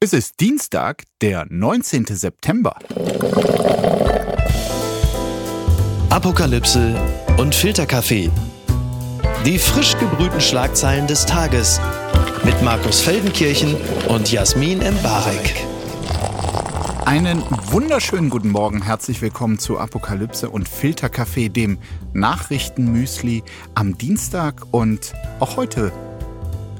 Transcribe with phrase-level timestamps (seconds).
[0.00, 2.06] Es ist Dienstag, der 19.
[2.06, 2.78] September.
[6.08, 6.94] Apokalypse
[7.36, 8.30] und Filterkaffee.
[9.44, 11.80] Die frisch gebrühten Schlagzeilen des Tages
[12.44, 13.74] mit Markus Feldenkirchen
[14.06, 15.66] und Jasmin Embarek.
[17.04, 17.42] Einen
[17.72, 21.76] wunderschönen guten Morgen, herzlich willkommen zu Apokalypse und Filterkaffee, dem
[22.12, 23.42] Nachrichtenmüsli
[23.74, 25.90] am Dienstag und auch heute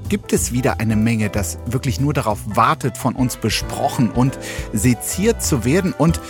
[0.09, 4.39] gibt es wieder eine Menge, das wirklich nur darauf wartet, von uns besprochen und
[4.73, 5.93] seziert zu werden.
[5.93, 6.21] Und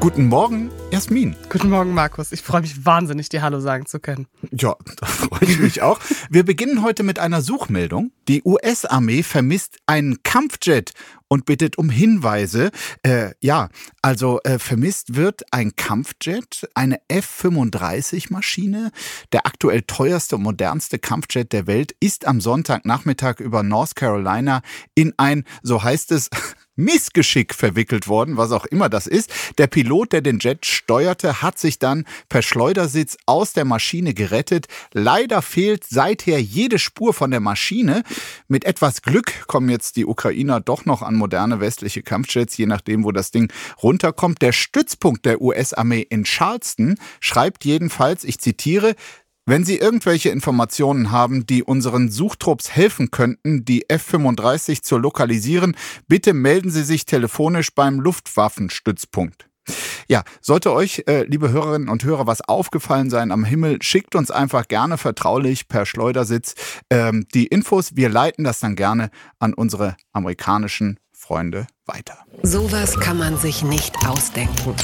[0.00, 1.36] guten Morgen, Jasmin.
[1.48, 2.32] Guten Morgen, Markus.
[2.32, 4.26] Ich freue mich wahnsinnig, dir Hallo sagen zu können.
[4.50, 6.00] Ja, da freue ich mich auch.
[6.30, 8.10] Wir beginnen heute mit einer Suchmeldung.
[8.26, 10.92] Die US-Armee vermisst einen Kampfjet
[11.28, 12.70] und bittet um Hinweise.
[13.02, 13.68] Äh, ja,
[14.02, 18.90] also äh, vermisst wird ein Kampfjet, eine F-35-Maschine.
[19.32, 24.62] Der aktuell teuerste und modernste Kampfjet der Welt ist am Sonntagnachmittag über North Carolina
[24.94, 26.30] in ein, so heißt es,
[26.78, 29.30] Missgeschick verwickelt worden, was auch immer das ist.
[29.58, 34.68] Der Pilot, der den Jet steuerte, hat sich dann per Schleudersitz aus der Maschine gerettet.
[34.92, 38.04] Leider fehlt seither jede Spur von der Maschine.
[38.46, 43.04] Mit etwas Glück kommen jetzt die Ukrainer doch noch an moderne westliche Kampfjets, je nachdem,
[43.04, 44.40] wo das Ding runterkommt.
[44.40, 48.94] Der Stützpunkt der US-Armee in Charleston schreibt jedenfalls, ich zitiere,
[49.48, 56.34] wenn Sie irgendwelche Informationen haben, die unseren Suchtrupps helfen könnten, die F-35 zu lokalisieren, bitte
[56.34, 59.48] melden Sie sich telefonisch beim Luftwaffenstützpunkt.
[60.06, 64.30] Ja, sollte euch, äh, liebe Hörerinnen und Hörer, was aufgefallen sein am Himmel, schickt uns
[64.30, 66.54] einfach gerne vertraulich per Schleudersitz
[66.90, 67.96] ähm, die Infos.
[67.96, 72.18] Wir leiten das dann gerne an unsere amerikanischen Freunde weiter.
[72.42, 74.74] Sowas kann man sich nicht ausdenken.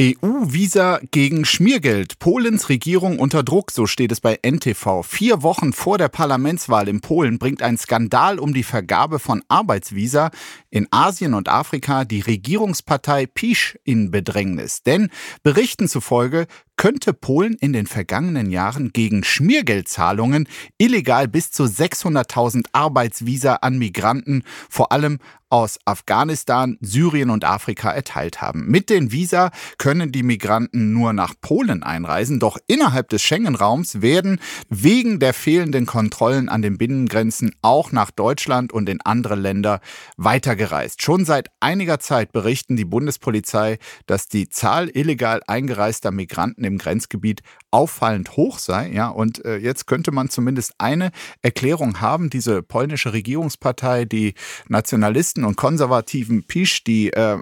[0.00, 2.20] EU-Visa gegen Schmiergeld.
[2.20, 5.02] Polens Regierung unter Druck, so steht es bei NTV.
[5.02, 10.30] Vier Wochen vor der Parlamentswahl in Polen bringt ein Skandal um die Vergabe von Arbeitsvisa
[10.70, 14.84] in Asien und Afrika die Regierungspartei PiS in Bedrängnis.
[14.84, 15.10] Denn
[15.42, 16.46] Berichten zufolge
[16.78, 24.44] könnte Polen in den vergangenen Jahren gegen Schmiergeldzahlungen illegal bis zu 600.000 Arbeitsvisa an Migranten,
[24.70, 25.18] vor allem
[25.50, 28.66] aus Afghanistan, Syrien und Afrika erteilt haben.
[28.66, 34.40] Mit den Visa können die Migranten nur nach Polen einreisen, doch innerhalb des Schengen-Raums werden
[34.68, 39.80] wegen der fehlenden Kontrollen an den Binnengrenzen auch nach Deutschland und in andere Länder
[40.16, 41.02] weitergereist.
[41.02, 47.42] Schon seit einiger Zeit berichten die Bundespolizei, dass die Zahl illegal eingereister Migranten im Grenzgebiet
[47.70, 48.90] auffallend hoch sei.
[48.92, 51.10] Ja, und äh, jetzt könnte man zumindest eine
[51.42, 52.30] Erklärung haben.
[52.30, 54.34] Diese polnische Regierungspartei, die
[54.68, 57.38] Nationalisten und konservativen PiS, die äh,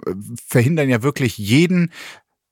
[0.47, 1.91] verhindern ja wirklich jeden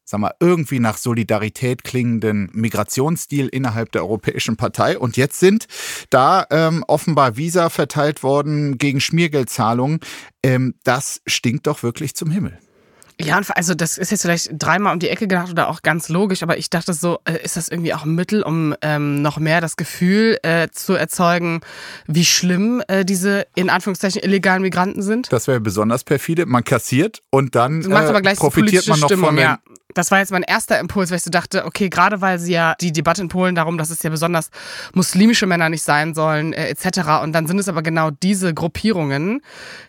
[0.05, 4.99] sag mal, irgendwie nach Solidarität klingenden Migrationsstil innerhalb der Europäischen Partei.
[4.99, 5.65] Und jetzt sind
[6.11, 9.99] da ähm, offenbar Visa verteilt worden gegen Schmiergeldzahlungen.
[10.43, 12.59] Ähm, das stinkt doch wirklich zum Himmel.
[13.19, 16.43] Ja, also das ist jetzt vielleicht dreimal um die Ecke gedacht oder auch ganz logisch,
[16.43, 19.61] aber ich dachte so, äh, ist das irgendwie auch ein Mittel, um ähm, noch mehr
[19.61, 21.61] das Gefühl äh, zu erzeugen,
[22.07, 25.31] wie schlimm äh, diese in Anführungszeichen illegalen Migranten sind?
[25.31, 26.45] Das wäre besonders perfide.
[26.45, 29.59] Man kassiert und dann äh, profitiert man noch Stimmung, von den, ja.
[29.95, 32.75] Das war jetzt mein erster Impuls, weil ich so dachte, okay, gerade weil sie ja
[32.81, 34.49] die Debatte in Polen darum, dass es ja besonders
[34.93, 37.23] muslimische Männer nicht sein sollen, äh, etc.
[37.23, 39.41] Und dann sind es aber genau diese Gruppierungen.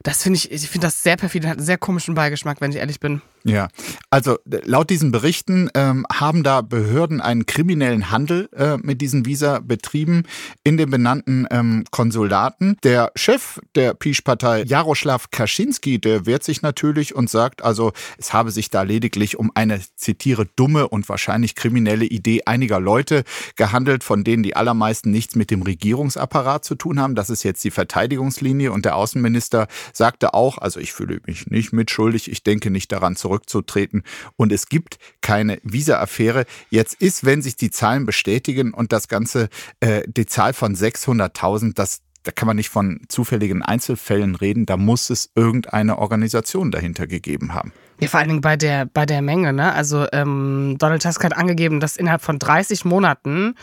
[0.05, 2.77] Das finde ich, ich finde das sehr perfide, hat einen sehr komischen Beigeschmack, wenn ich
[2.77, 3.16] ehrlich bin.
[3.49, 3.69] Ja,
[4.11, 9.61] also laut diesen Berichten ähm, haben da Behörden einen kriminellen Handel äh, mit diesen Visa
[9.61, 10.25] betrieben
[10.65, 12.77] in den benannten ähm, Konsulaten.
[12.83, 18.51] Der Chef der PiS-Partei, Jaroslav Kaczynski, der wehrt sich natürlich und sagt, also es habe
[18.51, 23.23] sich da lediglich um eine, zitiere, dumme und wahrscheinlich kriminelle Idee einiger Leute
[23.55, 27.15] gehandelt, von denen die allermeisten nichts mit dem Regierungsapparat zu tun haben.
[27.15, 31.73] Das ist jetzt die Verteidigungslinie und der Außenminister sagte auch, also ich fühle mich nicht
[31.73, 34.03] mitschuldig, ich denke nicht daran zurück zurückzutreten.
[34.37, 36.47] Und es gibt keine Visa-Affäre.
[36.71, 39.49] Jetzt ist, wenn sich die Zahlen bestätigen und das Ganze,
[39.81, 44.77] äh, die Zahl von 600.000, das da kann man nicht von zufälligen Einzelfällen reden, da
[44.77, 47.73] muss es irgendeine Organisation dahinter gegeben haben.
[48.01, 49.73] Ja, vor allen Dingen bei der, bei der Menge, ne?
[49.73, 53.55] Also ähm, Donald Tusk hat angegeben, dass innerhalb von 30 Monaten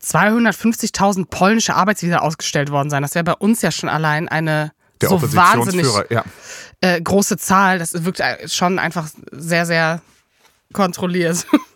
[0.00, 3.02] 250.000 polnische Arbeitsvisa ausgestellt worden sein.
[3.02, 4.70] Das wäre bei uns ja schon allein eine
[5.00, 6.24] Der so wahnsinnig Oppositionsführer, ja.
[6.80, 7.78] äh, große Zahl.
[7.78, 10.00] Das wirkt schon einfach sehr, sehr
[10.72, 11.46] kontrolliert.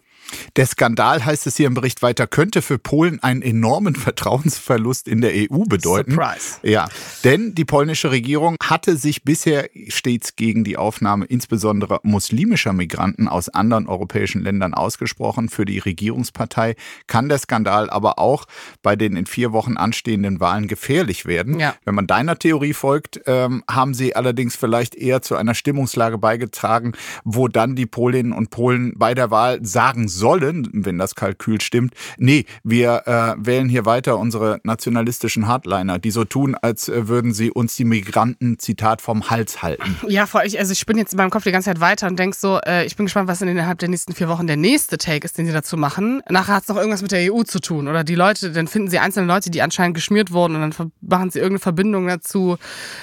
[0.56, 5.20] Der Skandal, heißt es hier im Bericht weiter, könnte für Polen einen enormen Vertrauensverlust in
[5.20, 6.12] der EU bedeuten.
[6.12, 6.58] Surprise.
[6.62, 6.88] Ja,
[7.24, 13.48] denn die polnische Regierung hatte sich bisher stets gegen die Aufnahme insbesondere muslimischer Migranten aus
[13.48, 15.48] anderen europäischen Ländern ausgesprochen.
[15.48, 16.76] Für die Regierungspartei
[17.06, 18.46] kann der Skandal aber auch
[18.82, 21.58] bei den in vier Wochen anstehenden Wahlen gefährlich werden.
[21.58, 21.74] Ja.
[21.84, 26.92] Wenn man deiner Theorie folgt, ähm, haben sie allerdings vielleicht eher zu einer Stimmungslage beigetragen,
[27.24, 31.94] wo dann die Polinnen und Polen bei der Wahl sagen sollen, wenn das Kalkül stimmt,
[32.18, 37.32] nee, wir äh, wählen hier weiter unsere nationalistischen Hardliner, die so tun, als äh, würden
[37.32, 39.96] sie uns die Migranten, Zitat, vom Hals halten.
[40.08, 42.18] Ja, vor allem, also ich bin jetzt in meinem Kopf die ganze Zeit weiter und
[42.18, 45.24] denk so, äh, ich bin gespannt, was innerhalb der nächsten vier Wochen der nächste Take
[45.24, 46.22] ist, den sie dazu machen.
[46.28, 48.88] Nachher hat es noch irgendwas mit der EU zu tun oder die Leute, dann finden
[48.88, 52.56] sie einzelne Leute, die anscheinend geschmiert wurden und dann machen sie irgendeine Verbindung dazu,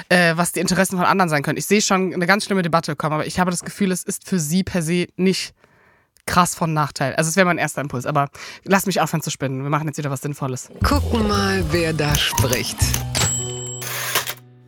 [0.10, 1.58] äh, was die Interessen von anderen sein können.
[1.58, 4.28] Ich sehe schon eine ganz schlimme Debatte kommen, aber ich habe das Gefühl, es ist
[4.28, 5.54] für sie per se nicht
[6.28, 7.16] krass von Nachteil.
[7.16, 8.30] Also es wäre mein erster Impuls, aber
[8.64, 9.64] lass mich aufhören zu spinnen.
[9.64, 10.70] Wir machen jetzt wieder was Sinnvolles.
[10.84, 12.78] Gucken mal, wer da spricht.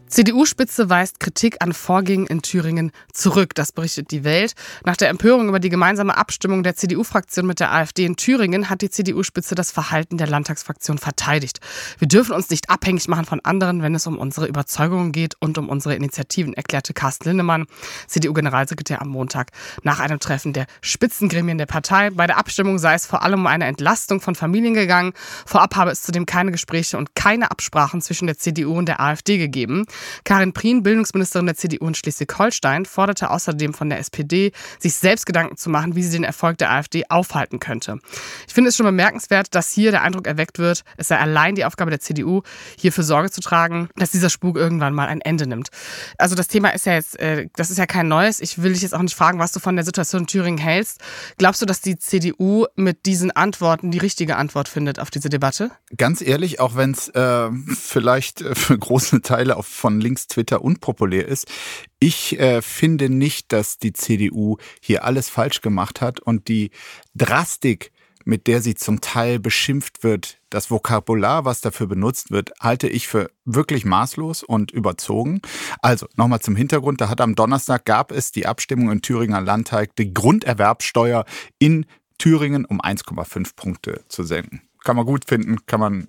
[0.09, 3.53] CDU-Spitze weist Kritik an Vorgängen in Thüringen zurück.
[3.53, 4.55] Das berichtet die Welt.
[4.83, 8.81] Nach der Empörung über die gemeinsame Abstimmung der CDU-Fraktion mit der AfD in Thüringen hat
[8.81, 11.59] die CDU-Spitze das Verhalten der Landtagsfraktion verteidigt.
[11.99, 15.59] Wir dürfen uns nicht abhängig machen von anderen, wenn es um unsere Überzeugungen geht und
[15.59, 17.67] um unsere Initiativen, erklärte Carsten Lindemann,
[18.07, 19.51] CDU-Generalsekretär am Montag,
[19.83, 22.09] nach einem Treffen der Spitzengremien der Partei.
[22.09, 25.13] Bei der Abstimmung sei es vor allem um eine Entlastung von Familien gegangen.
[25.45, 29.37] Vorab habe es zudem keine Gespräche und keine Absprachen zwischen der CDU und der AfD
[29.37, 29.85] gegeben.
[30.23, 35.57] Karin Prien, Bildungsministerin der CDU in Schleswig-Holstein, forderte außerdem von der SPD, sich selbst Gedanken
[35.57, 37.99] zu machen, wie sie den Erfolg der AfD aufhalten könnte.
[38.47, 41.65] Ich finde es schon bemerkenswert, dass hier der Eindruck erweckt wird, es sei allein die
[41.65, 42.41] Aufgabe der CDU,
[42.77, 45.69] hierfür Sorge zu tragen, dass dieser Spuk irgendwann mal ein Ende nimmt.
[46.17, 48.39] Also das Thema ist ja jetzt, äh, das ist ja kein neues.
[48.39, 51.01] Ich will dich jetzt auch nicht fragen, was du von der Situation in Thüringen hältst.
[51.37, 55.71] Glaubst du, dass die CDU mit diesen Antworten die richtige Antwort findet auf diese Debatte?
[55.97, 60.63] Ganz ehrlich, auch wenn es äh, vielleicht äh, für große Teile auf, von links Twitter
[60.63, 61.47] unpopulär ist,
[61.99, 66.69] ich äh, finde nicht, dass die CDU hier alles falsch gemacht hat und die
[67.15, 67.91] Drastik,
[68.23, 73.07] mit der sie zum Teil beschimpft wird, das Vokabular, was dafür benutzt wird, halte ich
[73.07, 75.41] für wirklich maßlos und überzogen.
[75.81, 79.95] Also nochmal zum Hintergrund, da hat am Donnerstag gab es die Abstimmung im Thüringer Landtag,
[79.95, 81.25] die Grunderwerbsteuer
[81.57, 81.87] in
[82.19, 84.61] Thüringen um 1,5 Punkte zu senken.
[84.83, 86.07] Kann man gut finden, kann man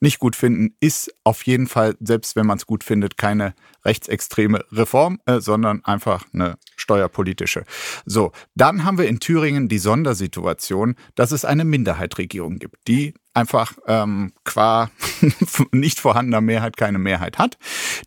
[0.00, 3.54] nicht gut finden, ist auf jeden Fall, selbst wenn man es gut findet, keine
[3.84, 7.64] rechtsextreme Reform, äh, sondern einfach eine steuerpolitische.
[8.04, 13.74] So, dann haben wir in Thüringen die Sondersituation, dass es eine Minderheitregierung gibt, die einfach
[13.86, 14.90] ähm, qua
[15.72, 17.58] nicht vorhandener Mehrheit keine Mehrheit hat.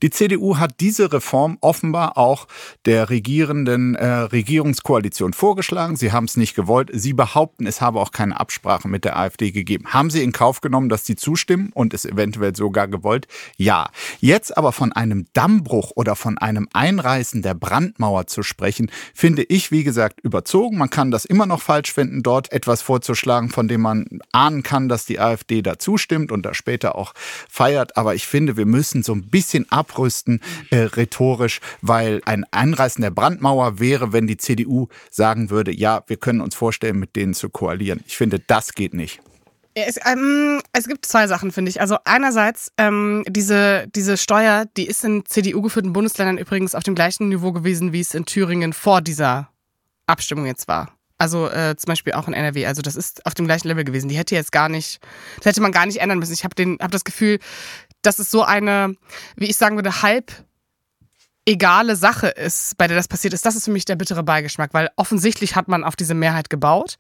[0.02, 2.48] Die CDU hat diese Reform offenbar auch
[2.86, 5.96] der regierenden äh, Regierungskoalition vorgeschlagen.
[5.96, 6.90] Sie haben es nicht gewollt.
[6.94, 9.86] Sie behaupten, es habe auch keine Absprache mit der AfD gegeben.
[9.94, 13.28] Haben Sie in Kauf genommen, dass die zustimmen und es eventuell sogar gewollt?
[13.56, 13.90] Ja.
[14.20, 19.72] Jetzt aber von einem Dammbruch oder von einem Einreißen der Brandmauer zu sprechen, finde ich,
[19.72, 20.78] wie gesagt, überzogen.
[20.78, 24.90] Man kann das immer noch falsch finden, dort etwas vorzuschlagen, von dem man ahnen kann,
[24.90, 27.14] dass die AfD da zustimmt und da später auch
[27.50, 27.98] feiert.
[27.98, 33.12] Aber ich finde, wir müssen so ein bisschen abrüsten äh, rhetorisch, weil ein Einreißen der
[33.12, 37.50] Brandmauer wäre, wenn die CDU sagen würde, ja, wir können uns vorstellen, mit denen zu
[37.50, 38.02] koalieren.
[38.08, 39.22] Ich finde, das geht nicht.
[39.76, 41.80] Es, ähm, es, gibt zwei Sachen, finde ich.
[41.80, 47.30] Also einerseits ähm, diese, diese Steuer, die ist in CDU-geführten Bundesländern übrigens auf dem gleichen
[47.30, 49.50] Niveau gewesen, wie es in Thüringen vor dieser
[50.08, 50.99] Abstimmung jetzt war.
[51.20, 52.66] Also äh, zum Beispiel auch in NRW.
[52.66, 54.08] Also das ist auf dem gleichen Level gewesen.
[54.08, 55.02] Die hätte jetzt gar nicht,
[55.38, 56.34] das hätte man gar nicht ändern müssen.
[56.34, 57.40] Ich habe habe das Gefühl,
[58.02, 58.96] dass es so eine,
[59.36, 60.32] wie ich sagen würde, halb
[61.46, 64.74] egale Sache ist, bei der das passiert ist, das ist für mich der bittere Beigeschmack,
[64.74, 66.98] weil offensichtlich hat man auf diese Mehrheit gebaut.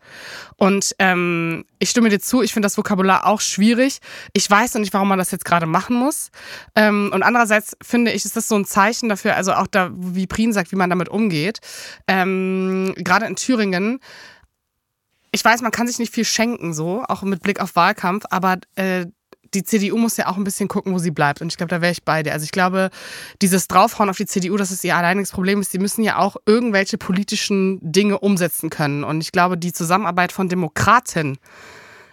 [0.55, 3.99] Und ähm, ich stimme dir zu, ich finde das Vokabular auch schwierig.
[4.33, 6.31] Ich weiß noch nicht, warum man das jetzt gerade machen muss.
[6.75, 10.27] Ähm, und andererseits finde ich, ist das so ein Zeichen dafür, also auch da, wie
[10.27, 11.59] Prien sagt, wie man damit umgeht.
[12.07, 13.99] Ähm, gerade in Thüringen
[15.31, 18.57] ich weiß, man kann sich nicht viel schenken, so, auch mit Blick auf Wahlkampf, aber
[18.75, 19.05] äh,
[19.53, 21.41] die CDU muss ja auch ein bisschen gucken, wo sie bleibt.
[21.41, 22.33] Und ich glaube, da wäre ich bei dir.
[22.33, 22.89] Also ich glaube,
[23.41, 26.37] dieses Draufhauen auf die CDU, das ist ihr alleiniges Problem ist, sie müssen ja auch
[26.45, 29.03] irgendwelche politischen Dinge umsetzen können.
[29.03, 31.37] Und ich glaube, die Zusammenarbeit von Demokraten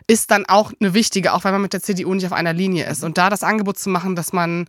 [0.09, 2.89] ist dann auch eine wichtige, auch weil man mit der CDU nicht auf einer Linie
[2.89, 3.03] ist.
[3.03, 4.67] Und da das Angebot zu machen, dass man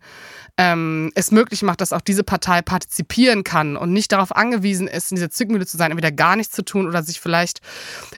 [0.56, 5.12] ähm, es möglich macht, dass auch diese Partei partizipieren kann und nicht darauf angewiesen ist,
[5.12, 7.60] in dieser Zückmühle zu sein, entweder gar nichts zu tun oder sich vielleicht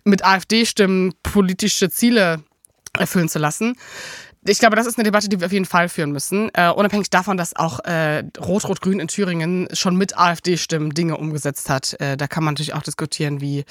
[0.05, 2.43] mit AfD-Stimmen politische Ziele
[2.99, 3.77] erfüllen zu lassen
[4.47, 6.51] ich glaube, das ist eine Debatte, die wir auf jeden Fall führen müssen.
[6.55, 12.01] Äh, unabhängig davon, dass auch äh, Rot-Rot-Grün in Thüringen schon mit AfD-Stimmen Dinge umgesetzt hat.
[12.01, 13.65] Äh, da kann man natürlich auch diskutieren, wie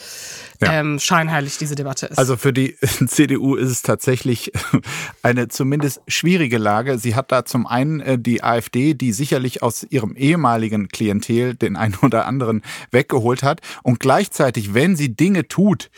[0.62, 0.74] ja.
[0.74, 2.20] ähm, scheinheilig diese Debatte ist.
[2.20, 2.76] Also für die
[3.08, 4.52] CDU ist es tatsächlich
[5.24, 7.00] eine zumindest schwierige Lage.
[7.00, 11.78] Sie hat da zum einen äh, die AfD, die sicherlich aus ihrem ehemaligen Klientel den
[11.78, 12.62] einen oder anderen
[12.92, 13.62] weggeholt hat.
[13.82, 15.90] Und gleichzeitig, wenn sie Dinge tut,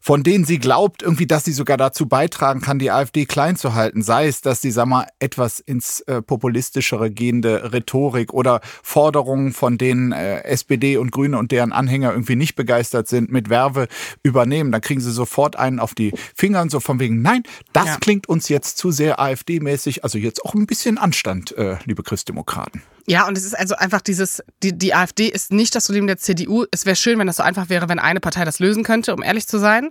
[0.00, 3.74] von denen sie glaubt, irgendwie, dass sie sogar dazu beitragen kann, die AfD klein zu
[3.74, 4.02] halten.
[4.02, 9.78] Sei es, dass sie, sag mal, etwas ins äh, populistischere gehende Rhetorik oder Forderungen, von
[9.78, 13.88] denen äh, SPD und Grüne und deren Anhänger irgendwie nicht begeistert sind, mit Werbe
[14.22, 14.72] übernehmen.
[14.72, 17.42] Dann kriegen sie sofort einen auf die Finger und so von wegen, nein,
[17.72, 17.96] das ja.
[17.96, 20.04] klingt uns jetzt zu sehr AfD-mäßig.
[20.04, 22.82] Also jetzt auch ein bisschen Anstand, äh, liebe Christdemokraten.
[23.06, 26.16] Ja, und es ist also einfach dieses, die, die AfD ist nicht das Problem der
[26.16, 26.64] CDU.
[26.72, 29.22] Es wäre schön, wenn das so einfach wäre, wenn eine Partei das lösen könnte, um
[29.22, 29.90] ehrlich zu sein.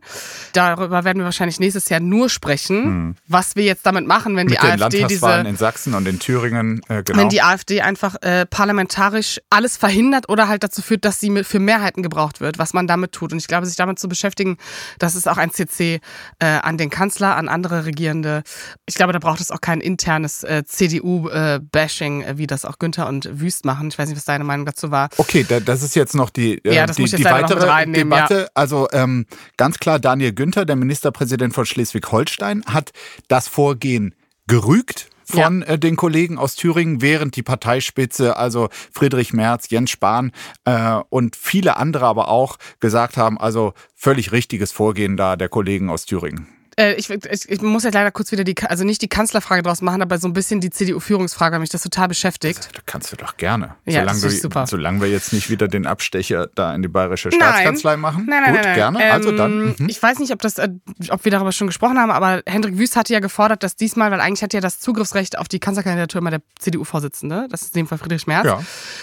[0.53, 3.15] Darüber werden wir wahrscheinlich nächstes Jahr nur sprechen, hm.
[3.27, 5.49] was wir jetzt damit machen, wenn Mit die den AfD Landtagswahlen diese.
[5.49, 7.19] in Sachsen und in Thüringen, äh, genau.
[7.19, 11.59] Wenn die AfD einfach äh, parlamentarisch alles verhindert oder halt dazu führt, dass sie für
[11.59, 13.31] Mehrheiten gebraucht wird, was man damit tut.
[13.31, 14.57] Und ich glaube, sich damit zu beschäftigen,
[14.99, 16.01] das ist auch ein CC
[16.39, 18.43] äh, an den Kanzler, an andere Regierende.
[18.85, 23.04] Ich glaube, da braucht es auch kein internes äh, CDU-Bashing, äh, wie das auch Günther
[23.05, 23.89] und Wüst machen.
[23.89, 25.09] Ich weiß nicht, was deine Meinung dazu war.
[25.17, 28.41] Okay, das ist jetzt noch die, äh, ja, die, die weitere Debatte.
[28.41, 28.47] Ja.
[28.53, 29.25] Also ähm,
[29.57, 32.91] ganz klar, Daniel Günther, der Ministerpräsident von Schleswig-Holstein, hat
[33.27, 34.15] das Vorgehen
[34.47, 35.67] gerügt von ja.
[35.67, 40.31] äh, den Kollegen aus Thüringen, während die Parteispitze, also Friedrich Merz, Jens Spahn
[40.65, 45.89] äh, und viele andere aber auch gesagt haben, also völlig richtiges Vorgehen da der Kollegen
[45.89, 46.47] aus Thüringen.
[46.77, 49.81] Äh, ich, ich, ich, muss jetzt leider kurz wieder die, also nicht die Kanzlerfrage draus
[49.81, 52.59] machen, aber so ein bisschen die CDU-Führungsfrage, weil mich das total beschäftigt.
[52.59, 53.75] Das, das kannst du doch gerne.
[53.85, 54.67] Ja, solange, das ist du, super.
[54.67, 57.99] solange wir jetzt nicht wieder den Abstecher da in die bayerische Staatskanzlei nein.
[58.01, 58.25] machen.
[58.29, 58.75] Nein, nein, Gut, nein, nein.
[58.75, 59.03] gerne.
[59.03, 59.75] Ähm, also dann.
[59.77, 59.87] Mhm.
[59.87, 60.67] Ich weiß nicht, ob, das, äh,
[61.09, 64.19] ob wir darüber schon gesprochen haben, aber Hendrik Wüst hatte ja gefordert, dass diesmal, weil
[64.19, 67.87] eigentlich hat ja das Zugriffsrecht auf die Kanzlerkandidatur immer der CDU-Vorsitzende, das ist in dem
[67.87, 68.61] Fall Friedrich Merz, ja.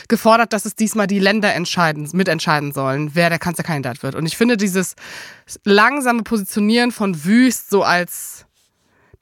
[0.08, 4.14] gefordert, dass es diesmal die Länder entscheiden, mitentscheiden sollen, wer der Kanzlerkandidat wird.
[4.14, 4.94] Und ich finde dieses
[5.64, 8.46] langsame Positionieren von Wüst so als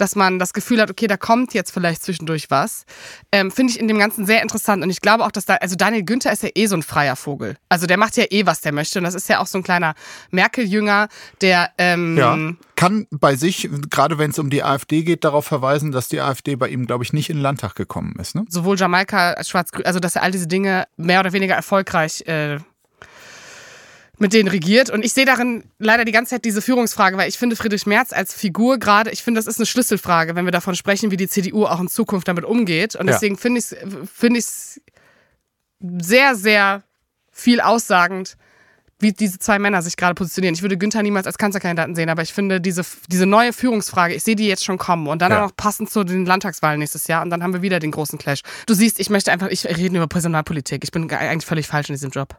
[0.00, 2.85] dass man das Gefühl hat, okay, da kommt jetzt vielleicht zwischendurch was,
[3.32, 4.82] ähm, finde ich in dem Ganzen sehr interessant.
[4.82, 7.16] Und ich glaube auch, dass da, also Daniel Günther ist ja eh so ein freier
[7.16, 7.56] Vogel.
[7.68, 8.99] Also der macht ja eh, was der möchte.
[8.99, 9.94] Und das ist ja auch so ein kleiner
[10.30, 11.09] Merkel-Jünger,
[11.40, 11.70] der.
[11.78, 12.37] Ähm, ja,
[12.76, 16.56] kann bei sich, gerade wenn es um die AfD geht, darauf verweisen, dass die AfD
[16.56, 18.35] bei ihm, glaube ich, nicht in den Landtag gekommen ist.
[18.35, 18.47] Ne?
[18.49, 22.59] Sowohl Jamaika als Schwarz-Grün, also dass er all diese Dinge mehr oder weniger erfolgreich äh,
[24.21, 24.91] mit denen regiert.
[24.91, 28.12] Und ich sehe darin leider die ganze Zeit diese Führungsfrage, weil ich finde Friedrich Merz
[28.12, 31.27] als Figur gerade, ich finde, das ist eine Schlüsselfrage, wenn wir davon sprechen, wie die
[31.27, 32.95] CDU auch in Zukunft damit umgeht.
[32.95, 33.41] Und deswegen ja.
[33.41, 34.81] finde ich es
[35.81, 36.83] find sehr, sehr
[37.33, 38.37] viel aussagend,
[38.99, 40.55] wie diese zwei Männer sich gerade positionieren.
[40.55, 44.23] Ich würde Günther niemals als Kanzlerkandidaten sehen, aber ich finde diese, diese neue Führungsfrage, ich
[44.23, 45.47] sehe die jetzt schon kommen und dann ja.
[45.47, 48.43] auch passend zu den Landtagswahlen nächstes Jahr und dann haben wir wieder den großen Clash.
[48.67, 50.85] Du siehst, ich möchte einfach, ich rede über Personalpolitik.
[50.85, 52.37] Ich bin eigentlich völlig falsch in diesem Job.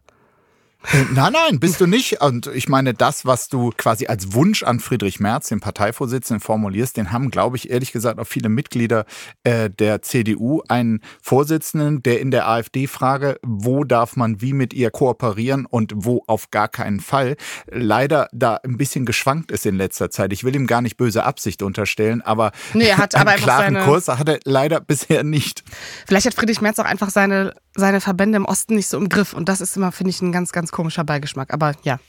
[1.14, 2.22] Nein, nein, bist du nicht.
[2.22, 6.98] Und ich meine, das, was du quasi als Wunsch an Friedrich Merz, den Parteivorsitzenden, formulierst,
[6.98, 9.06] den haben, glaube ich, ehrlich gesagt auch viele Mitglieder
[9.44, 10.62] äh, der CDU.
[10.68, 16.24] Einen Vorsitzenden, der in der AfD-Frage, wo darf man wie mit ihr kooperieren und wo
[16.28, 17.36] auf gar keinen Fall,
[17.70, 20.34] leider da ein bisschen geschwankt ist in letzter Zeit.
[20.34, 23.76] Ich will ihm gar nicht böse Absicht unterstellen, aber, nee, er hat einen aber klaren
[23.76, 23.86] seine...
[23.86, 25.64] Kurs hat er leider bisher nicht.
[26.08, 29.34] Vielleicht hat Friedrich Merz auch einfach seine, seine Verbände im Osten nicht so im Griff.
[29.34, 31.54] Und das ist immer, finde ich, ein ganz, ganz komischer Beigeschmack.
[31.54, 32.00] Aber ja,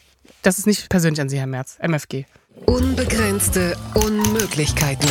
[0.42, 1.78] das ist nicht persönlich an Sie, Herr Merz.
[1.80, 2.26] MFG.
[2.66, 5.08] Unbegrenzte Unmöglichkeiten.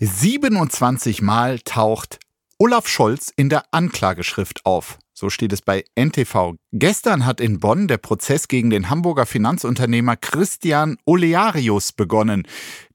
[0.00, 2.18] 27 Mal taucht
[2.58, 4.98] Olaf Scholz in der Anklageschrift auf.
[5.20, 6.54] So steht es bei NTV.
[6.72, 12.44] Gestern hat in Bonn der Prozess gegen den Hamburger Finanzunternehmer Christian Olearius begonnen.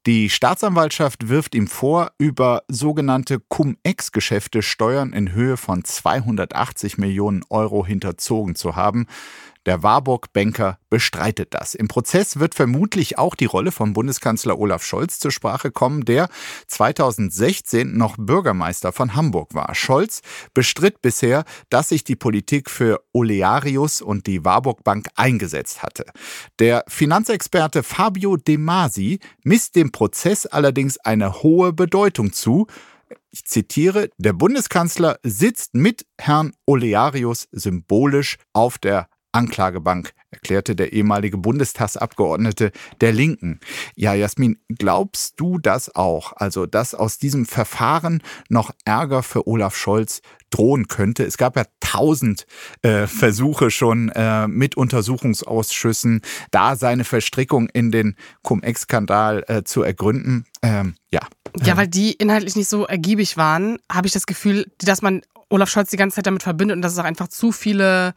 [0.06, 7.86] Die Staatsanwaltschaft wirft ihm vor, über sogenannte Cum-Ex-Geschäfte Steuern in Höhe von 280 Millionen Euro
[7.86, 9.06] hinterzogen zu haben.
[9.66, 11.74] Der Warburg-Banker bestreitet das.
[11.74, 16.28] Im Prozess wird vermutlich auch die Rolle von Bundeskanzler Olaf Scholz zur Sprache kommen, der
[16.68, 19.74] 2016 noch Bürgermeister von Hamburg war.
[19.74, 20.22] Scholz
[20.54, 26.06] bestritt bisher, dass sich die Politik für Olearius und die Warburg Bank eingesetzt hatte.
[26.60, 32.68] Der Finanzexperte Fabio De Masi misst dem Prozess allerdings eine hohe Bedeutung zu.
[33.30, 41.38] Ich zitiere, der Bundeskanzler sitzt mit Herrn Olearius symbolisch auf der Anklagebank, erklärte der ehemalige
[41.38, 43.60] Bundestagsabgeordnete der Linken.
[43.94, 46.32] Ja, Jasmin, glaubst du das auch?
[46.36, 51.24] Also, dass aus diesem Verfahren noch Ärger für Olaf Scholz drohen könnte.
[51.24, 52.46] Es gab ja tausend
[52.82, 60.46] äh, Versuche schon äh, mit Untersuchungsausschüssen, da seine Verstrickung in den Cum-Ex-Skandal äh, zu ergründen.
[60.62, 61.20] Ähm, ja.
[61.62, 65.70] Ja, weil die inhaltlich nicht so ergiebig waren, habe ich das Gefühl, dass man Olaf
[65.70, 68.14] Scholz die ganze Zeit damit verbindet und dass es auch einfach zu viele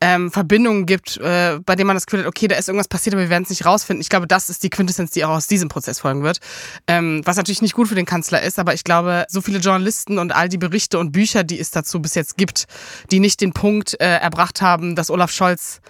[0.00, 3.14] ähm, Verbindungen gibt, äh, bei denen man das Gefühl hat, okay, da ist irgendwas passiert,
[3.14, 4.02] aber wir werden es nicht rausfinden.
[4.02, 6.40] Ich glaube, das ist die Quintessenz, die auch aus diesem Prozess folgen wird.
[6.86, 10.18] Ähm, was natürlich nicht gut für den Kanzler ist, aber ich glaube, so viele Journalisten
[10.18, 12.66] und all die Berichte und Bücher, die es dazu bis jetzt gibt,
[13.10, 15.80] die nicht den Punkt äh, erbracht haben, dass Olaf Scholz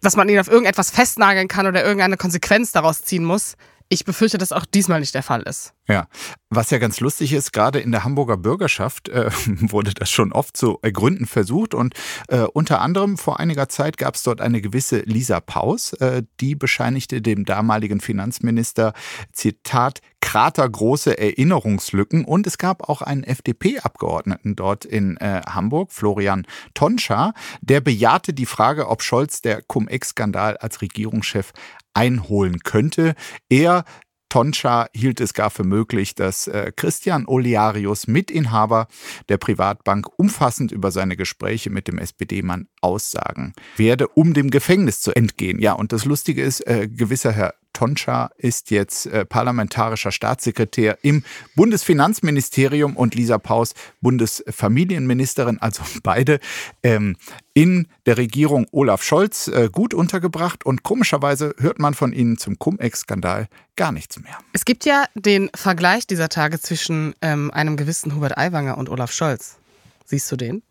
[0.00, 3.56] dass man ihn auf irgendetwas festnageln kann oder irgendeine Konsequenz daraus ziehen muss,
[3.88, 5.72] ich befürchte, dass auch diesmal nicht der Fall ist.
[5.88, 6.06] Ja,
[6.50, 10.56] was ja ganz lustig ist, gerade in der Hamburger Bürgerschaft äh, wurde das schon oft
[10.56, 11.94] zu ergründen versucht und
[12.28, 16.54] äh, unter anderem vor einiger Zeit gab es dort eine gewisse Lisa Paus, äh, die
[16.54, 18.92] bescheinigte dem damaligen Finanzminister
[19.32, 27.32] Zitat kratergroße Erinnerungslücken und es gab auch einen FDP-Abgeordneten dort in äh, Hamburg, Florian Tonscha,
[27.62, 31.52] der bejahte die Frage, ob Scholz der Cum-Ex-Skandal als Regierungschef
[31.98, 33.14] einholen könnte.
[33.48, 33.84] Er
[34.28, 38.86] Tonscha hielt es gar für möglich, dass äh, Christian Olearius, Mitinhaber
[39.30, 45.16] der Privatbank, umfassend über seine Gespräche mit dem SPD-Mann aussagen werde, um dem Gefängnis zu
[45.16, 45.60] entgehen.
[45.60, 51.22] Ja, und das Lustige ist, äh, gewisser Herr Tonscha ist jetzt äh, parlamentarischer Staatssekretär im
[51.54, 56.40] Bundesfinanzministerium und Lisa Paus Bundesfamilienministerin, also beide
[56.82, 57.16] ähm,
[57.54, 62.58] in der Regierung Olaf Scholz äh, gut untergebracht und komischerweise hört man von ihnen zum
[62.58, 64.38] Cum-Ex-Skandal gar nichts mehr.
[64.52, 69.12] Es gibt ja den Vergleich dieser Tage zwischen ähm, einem gewissen Hubert Aiwanger und Olaf
[69.12, 69.56] Scholz.
[70.04, 70.62] Siehst du den?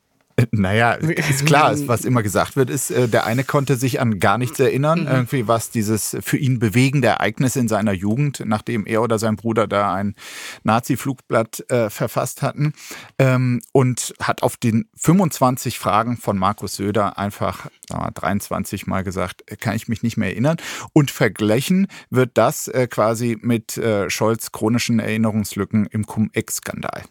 [0.51, 4.37] Naja, ist klar, was immer gesagt wird, ist, äh, der eine konnte sich an gar
[4.37, 5.07] nichts erinnern, mhm.
[5.07, 9.67] irgendwie was dieses für ihn bewegende Ereignis in seiner Jugend, nachdem er oder sein Bruder
[9.67, 10.15] da ein
[10.63, 12.73] Nazi-Flugblatt äh, verfasst hatten
[13.17, 19.43] ähm, und hat auf den 25 Fragen von Markus Söder einfach mal, 23 Mal gesagt,
[19.47, 20.57] äh, kann ich mich nicht mehr erinnern.
[20.93, 27.05] Und verglichen wird das äh, quasi mit äh, Scholz chronischen Erinnerungslücken im Cum-Ex-Skandal.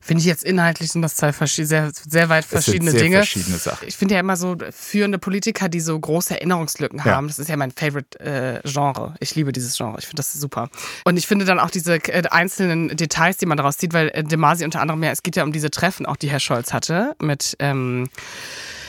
[0.00, 3.16] Finde ich jetzt inhaltlich sind das zwei sehr, sehr weit verschiedene sehr Dinge.
[3.16, 3.86] Verschiedene Sachen.
[3.88, 7.26] Ich finde ja immer so führende Politiker, die so große Erinnerungslücken haben.
[7.26, 7.28] Ja.
[7.28, 9.14] Das ist ja mein Favorite äh, Genre.
[9.20, 9.98] Ich liebe dieses Genre.
[9.98, 10.70] Ich finde das super.
[11.04, 14.24] Und ich finde dann auch diese äh, einzelnen Details, die man daraus sieht, weil äh,
[14.24, 17.14] Demasi unter anderem ja, es geht ja um diese Treffen, auch die Herr Scholz hatte
[17.20, 18.08] mit ähm,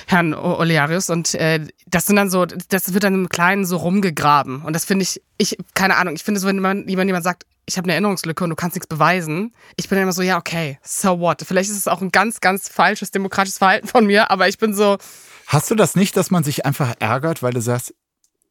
[0.10, 4.63] Herrn Olearius und äh, das sind dann so, das wird dann im Kleinen so rumgegraben
[4.63, 7.46] und das finde ich, ich, keine Ahnung, ich finde so, wenn man, wenn jemand sagt,
[7.68, 9.54] ich habe eine Erinnerungslücke und du kannst nichts beweisen.
[9.75, 11.44] Ich bin dann immer so, ja, okay, so what?
[11.46, 14.74] Vielleicht ist es auch ein ganz, ganz falsches demokratisches Verhalten von mir, aber ich bin
[14.74, 14.98] so.
[15.46, 17.94] Hast du das nicht, dass man sich einfach ärgert, weil du sagst,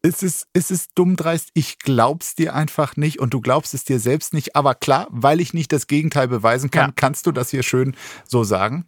[0.02, 3.82] es ist, es ist dumm dreist, ich glaub's dir einfach nicht und du glaubst es
[3.82, 4.54] dir selbst nicht.
[4.54, 6.92] Aber klar, weil ich nicht das Gegenteil beweisen kann, ja.
[6.94, 8.86] kannst du das hier schön so sagen?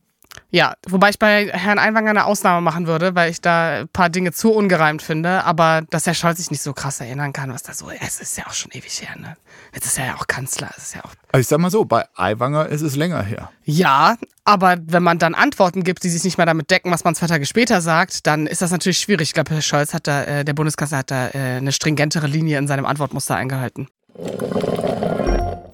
[0.53, 4.11] Ja, wobei ich bei Herrn Einwanger eine Ausnahme machen würde, weil ich da ein paar
[4.11, 7.63] Dinge zu ungereimt finde, aber dass Herr Scholz sich nicht so krass erinnern kann, was
[7.63, 9.37] da so ist, ist ja auch schon ewig her, ne?
[9.73, 11.13] Jetzt ist er ja auch Kanzler, ist ja auch.
[11.31, 13.51] Also ich sag mal so, bei Aiwanger ist es länger her.
[13.65, 17.15] Ja, aber wenn man dann Antworten gibt, die sich nicht mehr damit decken, was man
[17.15, 19.29] zwei Tage später sagt, dann ist das natürlich schwierig.
[19.29, 22.59] Ich glaube, Herr Scholz hat da, äh, der Bundeskanzler hat da äh, eine stringentere Linie
[22.59, 23.87] in seinem Antwortmuster eingehalten.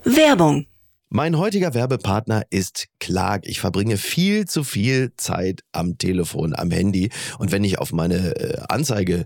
[0.05, 0.67] Werbung
[1.09, 3.47] mein heutiger Werbepartner ist Clark.
[3.47, 7.11] Ich verbringe viel zu viel Zeit am Telefon, am Handy.
[7.39, 9.25] Und wenn ich auf meine äh, Anzeige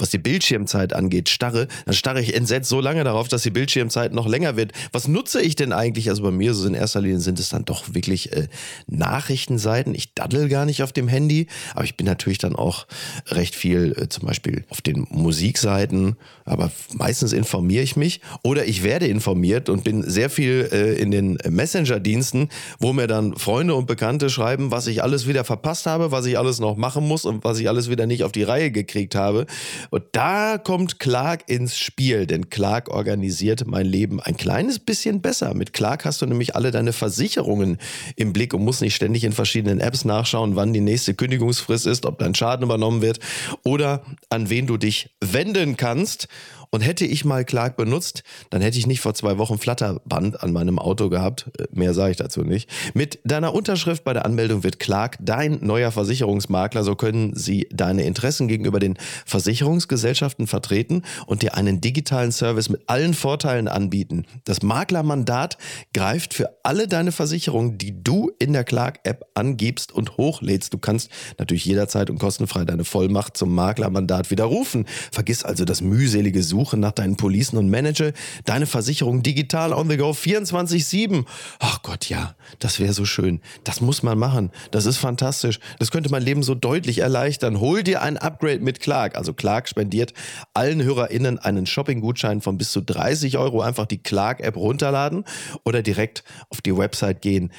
[0.00, 4.12] was die Bildschirmzeit angeht, starre, dann starre ich entsetzt so lange darauf, dass die Bildschirmzeit
[4.12, 4.72] noch länger wird.
[4.92, 6.08] Was nutze ich denn eigentlich?
[6.08, 8.48] Also bei mir so in erster Linie sind es dann doch wirklich äh,
[8.86, 9.94] Nachrichtenseiten.
[9.94, 12.86] Ich daddel gar nicht auf dem Handy, aber ich bin natürlich dann auch
[13.28, 18.82] recht viel äh, zum Beispiel auf den Musikseiten, aber meistens informiere ich mich oder ich
[18.82, 23.86] werde informiert und bin sehr viel äh, in den Messenger-Diensten, wo mir dann Freunde und
[23.86, 27.44] Bekannte schreiben, was ich alles wieder verpasst habe, was ich alles noch machen muss und
[27.44, 29.46] was ich alles wieder nicht auf die Reihe gekriegt habe.
[29.90, 35.52] Und da kommt Clark ins Spiel, denn Clark organisiert mein Leben ein kleines bisschen besser.
[35.54, 37.78] Mit Clark hast du nämlich alle deine Versicherungen
[38.16, 42.06] im Blick und musst nicht ständig in verschiedenen Apps nachschauen, wann die nächste Kündigungsfrist ist,
[42.06, 43.18] ob dein Schaden übernommen wird
[43.64, 46.28] oder an wen du dich wenden kannst.
[46.72, 50.52] Und hätte ich mal Clark benutzt, dann hätte ich nicht vor zwei Wochen Flatterband an
[50.52, 51.50] meinem Auto gehabt.
[51.58, 52.70] Äh, mehr sage ich dazu nicht.
[52.94, 56.84] Mit deiner Unterschrift bei der Anmeldung wird Clark dein neuer Versicherungsmakler.
[56.84, 62.82] So können sie deine Interessen gegenüber den Versicherungsgesellschaften vertreten und dir einen digitalen Service mit
[62.86, 64.24] allen Vorteilen anbieten.
[64.44, 65.58] Das Maklermandat
[65.92, 70.72] greift für alle deine Versicherungen, die du in der Clark-App angibst und hochlädst.
[70.72, 74.86] Du kannst natürlich jederzeit und kostenfrei deine Vollmacht zum Maklermandat widerrufen.
[75.10, 78.12] Vergiss also das mühselige Suchen nach deinen Policen und manage
[78.44, 81.24] deine Versicherung digital on the go 24-7.
[81.58, 83.40] Ach Gott, ja, das wäre so schön.
[83.64, 84.50] Das muss man machen.
[84.70, 85.60] Das ist fantastisch.
[85.78, 87.60] Das könnte mein Leben so deutlich erleichtern.
[87.60, 89.16] Hol dir ein Upgrade mit Clark.
[89.16, 90.12] Also Clark spendiert
[90.54, 93.62] allen HörerInnen einen Shopping-Gutschein von bis zu 30 Euro.
[93.62, 95.24] Einfach die Clark-App runterladen
[95.64, 97.52] oder direkt auf die Website gehen.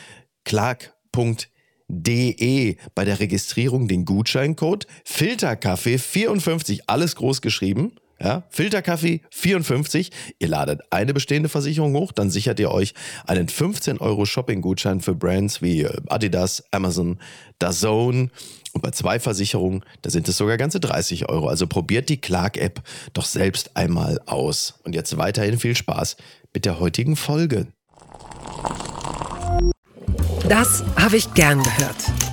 [0.45, 1.51] Clark.de
[2.95, 10.11] bei der Registrierung den Gutscheincode Filterkaffee 54 alles groß geschrieben ja, Filterkaffee 54.
[10.39, 12.93] Ihr ladet eine bestehende Versicherung hoch, dann sichert ihr euch
[13.25, 17.19] einen 15 Euro Shopping-Gutschein für Brands wie äh, Adidas, Amazon,
[17.59, 18.31] DAZN.
[18.73, 21.47] Und bei zwei Versicherungen, da sind es sogar ganze 30 Euro.
[21.47, 22.81] Also probiert die Clark-App
[23.13, 24.75] doch selbst einmal aus.
[24.83, 26.15] Und jetzt weiterhin viel Spaß
[26.53, 27.67] mit der heutigen Folge.
[30.47, 32.30] Das habe ich gern gehört.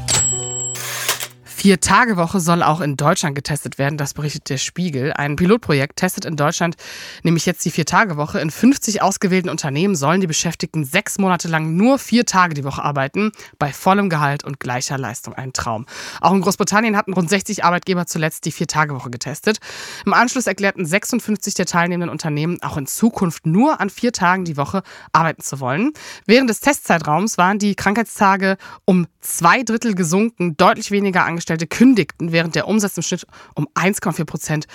[1.58, 5.12] Vier-Tage-Woche soll auch in Deutschland getestet werden, das berichtet der Spiegel.
[5.12, 6.76] Ein Pilotprojekt testet in Deutschland
[7.24, 8.38] nämlich jetzt die Vier-Tage-Woche.
[8.38, 12.84] In 50 ausgewählten Unternehmen sollen die Beschäftigten sechs Monate lang nur vier Tage die Woche
[12.84, 15.34] arbeiten, bei vollem Gehalt und gleicher Leistung.
[15.34, 15.86] Ein Traum.
[16.20, 19.58] Auch in Großbritannien hatten rund 60 Arbeitgeber zuletzt die Vier-Tage-Woche getestet.
[20.06, 24.56] Im Anschluss erklärten 56 der teilnehmenden Unternehmen, auch in Zukunft nur an vier Tagen die
[24.56, 25.90] Woche arbeiten zu wollen.
[26.24, 32.32] Während des Testzeitraums waren die Krankheitstage um zwei Drittel gesunken, deutlich weniger angestellt Angestellte kündigten,
[32.32, 34.66] während der Umsatz im Schnitt um 1,4 Prozent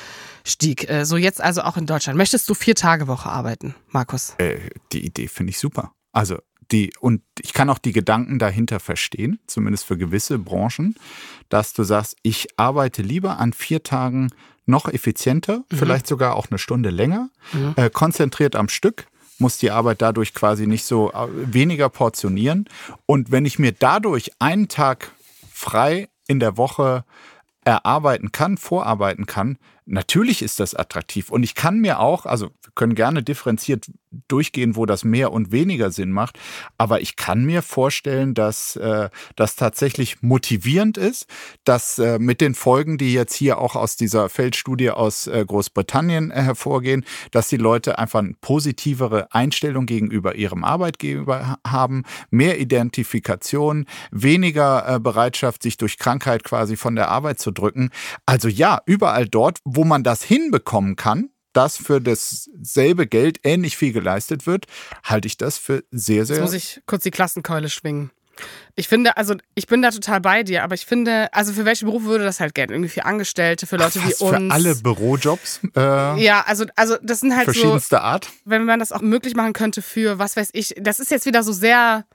[0.45, 0.89] stieg.
[0.89, 2.17] Äh, so jetzt also auch in Deutschland.
[2.17, 4.33] Möchtest du vier Tage Woche arbeiten, Markus?
[4.39, 4.57] Äh,
[4.91, 5.91] die Idee finde ich super.
[6.11, 6.39] Also
[6.71, 10.95] die, und ich kann auch die Gedanken dahinter verstehen, zumindest für gewisse Branchen,
[11.49, 14.31] dass du sagst, ich arbeite lieber an vier Tagen
[14.65, 15.77] noch effizienter, mhm.
[15.77, 17.73] vielleicht sogar auch eine Stunde länger, mhm.
[17.75, 19.05] äh, konzentriert am Stück,
[19.37, 22.65] muss die Arbeit dadurch quasi nicht so äh, weniger portionieren.
[23.05, 25.11] Und wenn ich mir dadurch einen Tag
[25.51, 27.05] frei in der Woche
[27.65, 31.29] erarbeiten kann, vorarbeiten kann, natürlich ist das attraktiv.
[31.29, 33.87] Und ich kann mir auch, also können gerne differenziert
[34.27, 36.39] durchgehen, wo das mehr und weniger Sinn macht.
[36.77, 41.25] Aber ich kann mir vorstellen, dass äh, das tatsächlich motivierend ist,
[41.63, 46.31] dass äh, mit den Folgen, die jetzt hier auch aus dieser Feldstudie aus äh, Großbritannien
[46.31, 53.85] äh, hervorgehen, dass die Leute einfach eine positivere Einstellung gegenüber ihrem Arbeitgeber haben, mehr Identifikation,
[54.11, 57.89] weniger äh, Bereitschaft, sich durch Krankheit quasi von der Arbeit zu drücken.
[58.25, 63.93] Also ja, überall dort, wo man das hinbekommen kann, dass für dasselbe Geld ähnlich viel
[63.93, 64.65] geleistet wird,
[65.03, 66.37] halte ich das für sehr, sehr.
[66.37, 68.11] Jetzt muss ich kurz die Klassenkeule schwingen.
[68.75, 71.85] Ich finde, also ich bin da total bei dir, aber ich finde, also für welche
[71.85, 72.73] Berufe würde das halt gelten?
[72.73, 74.17] Irgendwie für Angestellte, für Leute Ach, wie uns.
[74.19, 75.59] Für alle Bürojobs?
[75.75, 78.29] Äh, ja, also, also das sind halt verschiedenste so, Art.
[78.45, 81.41] Wenn man das auch möglich machen könnte für, was weiß ich, das ist jetzt wieder
[81.41, 82.05] so sehr,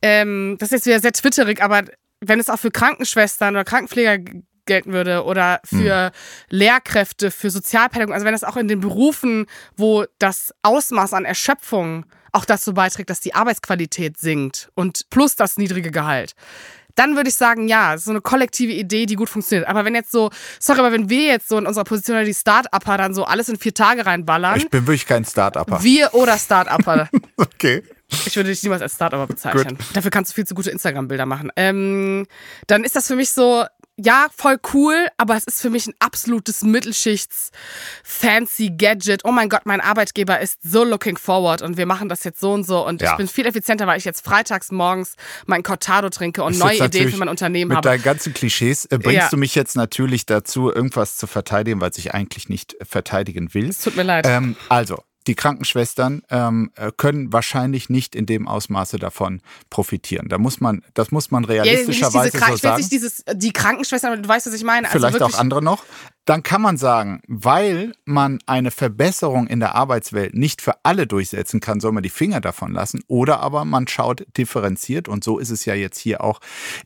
[0.00, 1.84] ähm, das ist jetzt wieder sehr twitterig, aber
[2.20, 4.18] wenn es auch für Krankenschwestern oder Krankenpfleger
[4.66, 6.56] gelten würde oder für mhm.
[6.56, 9.46] Lehrkräfte, für Sozialpädagogen, also wenn das auch in den Berufen,
[9.76, 15.58] wo das Ausmaß an Erschöpfung auch dazu beiträgt, dass die Arbeitsqualität sinkt und plus das
[15.58, 16.34] niedrige Gehalt.
[16.94, 19.66] Dann würde ich sagen, ja, so eine kollektive Idee, die gut funktioniert.
[19.68, 22.98] Aber wenn jetzt so, sorry, aber wenn wir jetzt so in unserer Position die Start-Upper
[22.98, 24.58] dann so alles in vier Tage reinballern.
[24.58, 25.82] Ich bin wirklich kein Start-Upper.
[25.82, 27.08] Wir oder Start-Upper.
[27.36, 27.82] okay.
[28.26, 29.78] Ich würde dich niemals als Start-Upper bezeichnen.
[29.78, 29.86] Gut.
[29.94, 31.50] Dafür kannst du viel zu gute Instagram-Bilder machen.
[31.56, 32.26] Ähm,
[32.66, 33.64] dann ist das für mich so,
[33.96, 39.22] ja, voll cool, aber es ist für mich ein absolutes Mittelschichts-fancy Gadget.
[39.24, 42.52] Oh mein Gott, mein Arbeitgeber ist so looking forward und wir machen das jetzt so
[42.52, 42.86] und so.
[42.86, 43.10] Und ja.
[43.12, 47.10] ich bin viel effizienter, weil ich jetzt freitags morgens mein Cortado trinke und neue Ideen
[47.10, 47.90] für mein Unternehmen mit habe.
[47.90, 49.28] Mit deinen ganzen Klischees äh, bringst ja.
[49.28, 53.68] du mich jetzt natürlich dazu, irgendwas zu verteidigen, was ich eigentlich nicht verteidigen will.
[53.68, 54.26] Es tut mir leid.
[54.26, 60.28] Ähm, also, die Krankenschwestern ähm, äh, können wahrscheinlich nicht in dem Ausmaße davon profitieren.
[60.28, 62.80] Da muss man, das muss man realistischerweise ja, so sagen.
[62.80, 64.88] Ich dieses, die Krankenschwestern, du weißt, was ich meine.
[64.88, 65.84] Also Vielleicht auch andere noch.
[66.24, 71.58] Dann kann man sagen, weil man eine Verbesserung in der Arbeitswelt nicht für alle durchsetzen
[71.58, 73.02] kann, soll man die Finger davon lassen.
[73.08, 76.40] Oder aber man schaut differenziert und so ist es ja jetzt hier auch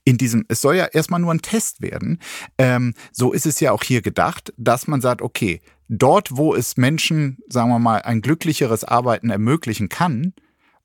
[0.05, 2.21] in diesem, es soll ja erstmal nur ein Test werden.
[2.57, 6.77] Ähm, so ist es ja auch hier gedacht, dass man sagt, okay, dort, wo es
[6.77, 10.33] Menschen, sagen wir mal, ein glücklicheres Arbeiten ermöglichen kann,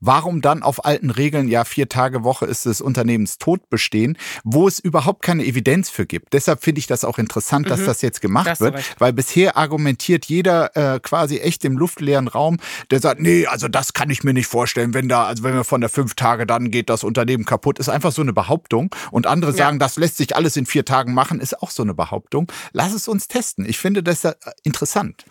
[0.01, 4.67] warum dann auf alten Regeln, ja, vier Tage Woche ist des Unternehmens tot bestehen, wo
[4.67, 6.33] es überhaupt keine Evidenz für gibt.
[6.33, 7.85] Deshalb finde ich das auch interessant, dass Mhm.
[7.85, 8.95] das jetzt gemacht Da hast du wird, recht.
[8.99, 12.57] weil bisher argumentiert jeder äh, quasi echt im luftleeren Raum,
[12.89, 15.63] der sagt, nee, also das kann ich mir nicht vorstellen, wenn da, also wenn wir
[15.63, 18.93] von der fünf Tage, dann geht das Unternehmen kaputt, ist einfach so eine Behauptung.
[19.11, 21.93] Und andere sagen, das lässt sich alles in vier Tagen machen, ist auch so eine
[21.93, 22.51] Behauptung.
[22.73, 23.65] Lass es uns testen.
[23.65, 24.33] Ich finde das äh,
[24.63, 25.25] interessant.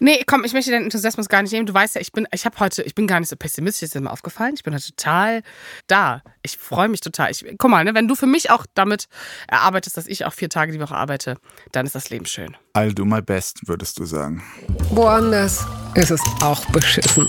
[0.00, 1.66] Nee, komm, ich möchte deinen Enthusiasmus gar nicht nehmen.
[1.66, 3.94] Du weißt ja, ich bin, ich habe heute, ich bin gar nicht so pessimistisch, ist
[3.94, 4.54] dir mal aufgefallen.
[4.54, 5.42] Ich bin heute total
[5.86, 6.22] da.
[6.42, 7.30] Ich freue mich total.
[7.30, 9.06] Ich, guck mal, ne, wenn du für mich auch damit
[9.48, 11.38] erarbeitest, dass ich auch vier Tage die Woche arbeite,
[11.72, 12.56] dann ist das Leben schön.
[12.74, 14.42] I'll do my best, würdest du sagen.
[14.90, 17.28] Woanders ist es auch beschissen.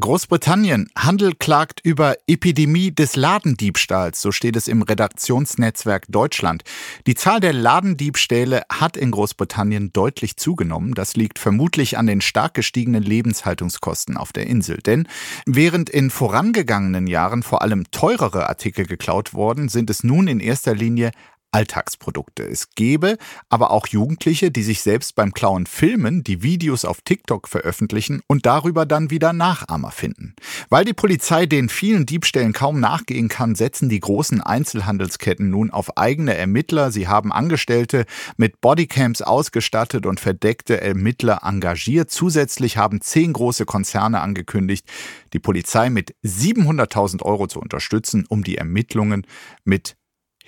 [0.00, 0.90] Großbritannien.
[0.96, 6.62] Handel klagt über Epidemie des Ladendiebstahls, so steht es im Redaktionsnetzwerk Deutschland.
[7.06, 10.94] Die Zahl der Ladendiebstähle hat in Großbritannien deutlich zugenommen.
[10.94, 14.78] Das liegt vermutlich an den stark gestiegenen Lebenshaltungskosten auf der Insel.
[14.78, 15.08] Denn
[15.46, 20.74] während in vorangegangenen Jahren vor allem teurere Artikel geklaut worden, sind es nun in erster
[20.74, 21.12] Linie
[21.52, 22.44] Alltagsprodukte.
[22.44, 23.16] Es gäbe
[23.48, 28.46] aber auch Jugendliche, die sich selbst beim Klauen filmen, die Videos auf TikTok veröffentlichen und
[28.46, 30.34] darüber dann wieder Nachahmer finden.
[30.68, 35.96] Weil die Polizei den vielen Diebstählen kaum nachgehen kann, setzen die großen Einzelhandelsketten nun auf
[35.96, 36.92] eigene Ermittler.
[36.92, 38.04] Sie haben Angestellte
[38.36, 42.10] mit Bodycams ausgestattet und verdeckte Ermittler engagiert.
[42.10, 44.86] Zusätzlich haben zehn große Konzerne angekündigt,
[45.32, 49.26] die Polizei mit 700.000 Euro zu unterstützen, um die Ermittlungen
[49.64, 49.97] mit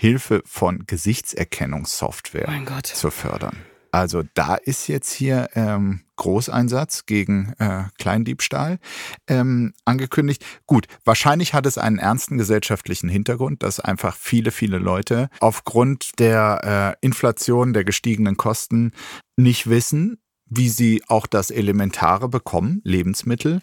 [0.00, 2.48] Hilfe von Gesichtserkennungssoftware
[2.84, 3.58] zu fördern.
[3.92, 8.78] Also da ist jetzt hier ähm, Großeinsatz gegen äh, Kleindiebstahl
[9.26, 10.42] ähm, angekündigt.
[10.64, 16.96] Gut, wahrscheinlich hat es einen ernsten gesellschaftlichen Hintergrund, dass einfach viele, viele Leute aufgrund der
[17.02, 18.92] äh, Inflation, der gestiegenen Kosten
[19.36, 23.60] nicht wissen, wie sie auch das Elementare bekommen, Lebensmittel,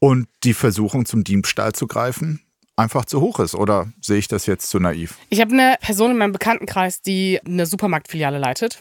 [0.00, 2.40] und die Versuchung zum Diebstahl zu greifen
[2.80, 3.54] einfach zu hoch ist.
[3.54, 5.16] Oder sehe ich das jetzt zu naiv?
[5.28, 8.80] Ich habe eine Person in meinem Bekanntenkreis, die eine Supermarktfiliale leitet.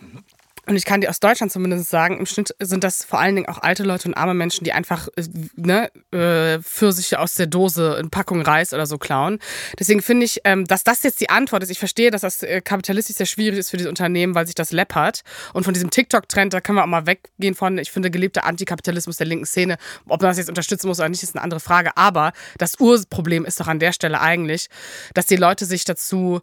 [0.70, 3.50] Und ich kann dir aus Deutschland zumindest sagen, im Schnitt sind das vor allen Dingen
[3.50, 5.24] auch alte Leute und arme Menschen, die einfach äh,
[5.56, 9.40] ne, äh, Pfirsiche aus der Dose in Packung Reis oder so klauen.
[9.80, 11.72] Deswegen finde ich, ähm, dass das jetzt die Antwort ist.
[11.72, 14.72] Ich verstehe, dass das äh, kapitalistisch sehr schwierig ist für diese Unternehmen, weil sich das
[14.72, 15.22] läppert.
[15.54, 19.18] Und von diesem TikTok-Trend, da können wir auch mal weggehen von, ich finde, gelebter Antikapitalismus
[19.18, 19.78] der linken Szene.
[20.08, 21.98] Ob man das jetzt unterstützen muss oder nicht, ist eine andere Frage.
[21.98, 24.68] Aber das Urproblem ist doch an der Stelle eigentlich,
[25.16, 26.42] dass die Leute sich dazu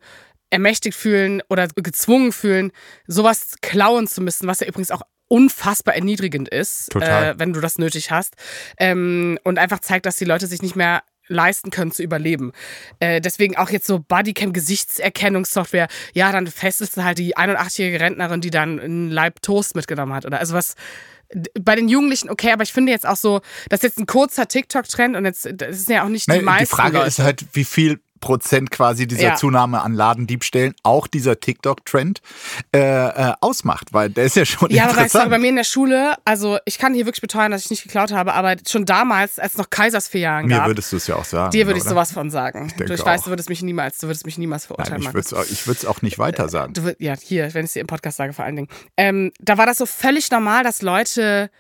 [0.51, 2.73] ermächtigt fühlen oder gezwungen fühlen,
[3.07, 6.95] sowas klauen zu müssen, was ja übrigens auch unfassbar erniedrigend ist.
[6.95, 8.35] Äh, wenn du das nötig hast.
[8.79, 12.53] Ähm, und einfach zeigt, dass die Leute sich nicht mehr leisten können zu überleben.
[13.01, 15.89] Äh, deswegen auch jetzt so Bodycam Gesichtserkennungssoftware.
[16.15, 20.25] Ja, dann fesselst du halt die 81-jährige Rentnerin, die dann einen Leib Toast mitgenommen hat
[20.27, 20.75] oder also was
[21.61, 24.47] bei den Jugendlichen okay, aber ich finde jetzt auch so, das ist jetzt ein kurzer
[24.47, 27.09] TikTok-Trend und jetzt das ist ja auch nicht die Nee, meisten die Frage Leute.
[27.09, 29.35] ist halt, wie viel Prozent quasi dieser Ja.
[29.37, 32.21] Zunahme an Ladendiebstählen auch dieser TikTok-Trend
[32.75, 35.31] äh, äh, ausmacht, weil der ist ja schon Ja, aber weißt du, interessant.
[35.31, 38.13] bei mir in der Schule, also ich kann hier wirklich beteuern, dass ich nicht geklaut
[38.13, 41.25] habe, aber schon damals, als es noch Kaisersfilialen Mir gab, würdest du es ja auch
[41.25, 41.51] sagen.
[41.51, 42.69] dir würde ich sowas von sagen.
[42.69, 43.25] denke du, ich weiß, auch.
[43.25, 45.85] du würdest mich niemals, du würdest mich niemals verurteilen, Nein, ich würde es ich würd's
[45.85, 46.73] auch nicht weiter sagen.
[46.75, 48.69] Du, ja, hier, wenn ich es dir im Podcast sage, vor allen Dingen.
[48.97, 51.51] Ähm, da war das so völlig normal, dass Leute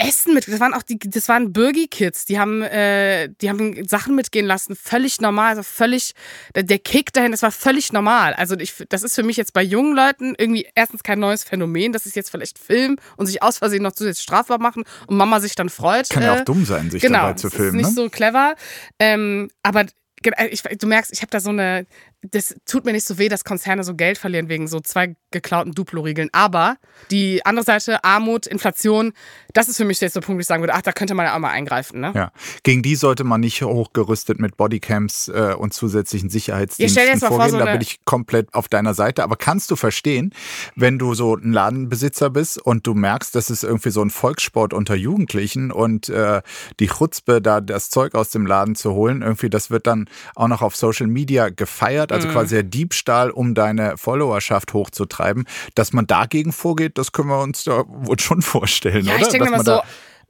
[0.00, 4.14] Essen mit, das waren auch die, das waren Bürgi-Kids, die haben, äh, die haben Sachen
[4.14, 6.12] mitgehen lassen, völlig normal, also völlig,
[6.54, 8.34] der, der Kick dahin, das war völlig normal.
[8.34, 11.92] Also ich, das ist für mich jetzt bei jungen Leuten irgendwie erstens kein neues Phänomen,
[11.92, 15.16] dass sie es jetzt vielleicht filmen und sich aus Versehen noch zusätzlich strafbar machen und
[15.16, 16.08] Mama sich dann freut.
[16.08, 17.80] Kann ja äh, auch dumm sein, sich genau, dabei zu das filmen.
[17.80, 18.02] ist nicht ne?
[18.02, 18.54] so clever.
[18.98, 19.86] Ähm, aber
[20.22, 21.86] äh, ich, du merkst, ich habe da so eine,
[22.22, 25.72] das tut mir nicht so weh, dass Konzerne so Geld verlieren wegen so zwei geklauten
[25.72, 26.28] Duplo-Riegeln.
[26.32, 26.76] Aber
[27.10, 29.12] die andere Seite, Armut, Inflation,
[29.54, 31.26] das ist für mich jetzt der Punkt, wo ich sagen würde, ach, da könnte man
[31.26, 32.00] ja auch mal eingreifen.
[32.00, 32.12] Ne?
[32.14, 32.32] Ja.
[32.62, 37.28] Gegen die sollte man nicht hochgerüstet mit Bodycams äh, und zusätzlichen Ja, Sicherheitsdiensten jetzt mal
[37.28, 37.58] vor, vorgehen.
[37.58, 39.22] so da bin ich komplett auf deiner Seite.
[39.22, 40.34] Aber kannst du verstehen,
[40.76, 44.74] wenn du so ein Ladenbesitzer bist und du merkst, das ist irgendwie so ein Volkssport
[44.74, 46.42] unter Jugendlichen und äh,
[46.80, 50.48] die Chutzpe, da das Zeug aus dem Laden zu holen, irgendwie, das wird dann auch
[50.48, 52.16] noch auf Social Media gefeiert, Mhm.
[52.16, 55.46] also quasi der Diebstahl, um deine Followerschaft hochzutreiben.
[55.74, 59.22] Dass man dagegen vorgeht, das können wir uns da wohl schon vorstellen, Ja, oder?
[59.22, 59.82] ich denke Dass man so.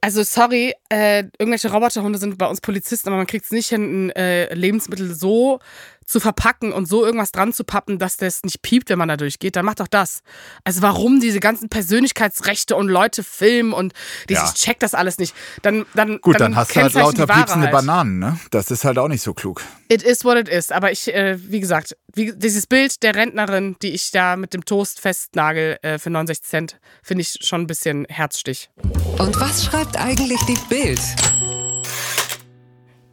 [0.03, 4.07] Also sorry, äh, irgendwelche Roboterhunde sind bei uns Polizisten, aber man kriegt es nicht hin,
[4.07, 5.59] ein äh, Lebensmittel so
[6.05, 9.17] zu verpacken und so irgendwas dran zu pappen, dass das nicht piept, wenn man da
[9.17, 9.55] durchgeht.
[9.55, 10.21] Dann macht doch das.
[10.63, 13.93] Also warum diese ganzen Persönlichkeitsrechte und Leute filmen und
[14.29, 14.45] die, Ja.
[14.45, 15.33] ich check das alles nicht.
[15.61, 17.67] Dann, dann Gut, dann, hast du halt lauter piepsende.
[17.69, 18.39] Bananen, ne?
[18.51, 19.61] Das ist halt auch nicht so klug.
[19.89, 20.71] It is what it is.
[20.71, 24.65] Aber ich, äh, wie gesagt, wie, dieses Bild der Rentnerin, die ich da mit dem
[24.65, 28.69] Toast festnagel äh, für 69 Cent, finde ich schon ein bisschen Herzstich.
[29.17, 30.99] Und was schreibt eigentlich die Bild?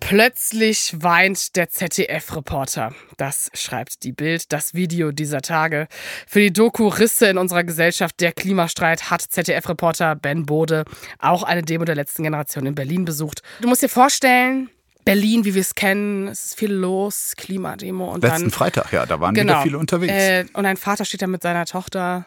[0.08, 2.94] Plötzlich weint der ZDF-Reporter.
[3.18, 5.86] Das schreibt die Bild, das Video dieser Tage.
[6.26, 10.86] Für die Doku Risse in unserer Gesellschaft, der Klimastreit, hat ZDF-Reporter Ben Bode
[11.18, 13.42] auch eine Demo der letzten Generation in Berlin besucht.
[13.60, 14.70] Du musst dir vorstellen,
[15.04, 19.04] Berlin, wie wir es kennen, es ist viel los, Klimademo und Letzten dann Freitag, ja,
[19.04, 20.14] da waren genau, wieder viele unterwegs.
[20.14, 22.24] Äh, und ein Vater steht da mit seiner Tochter.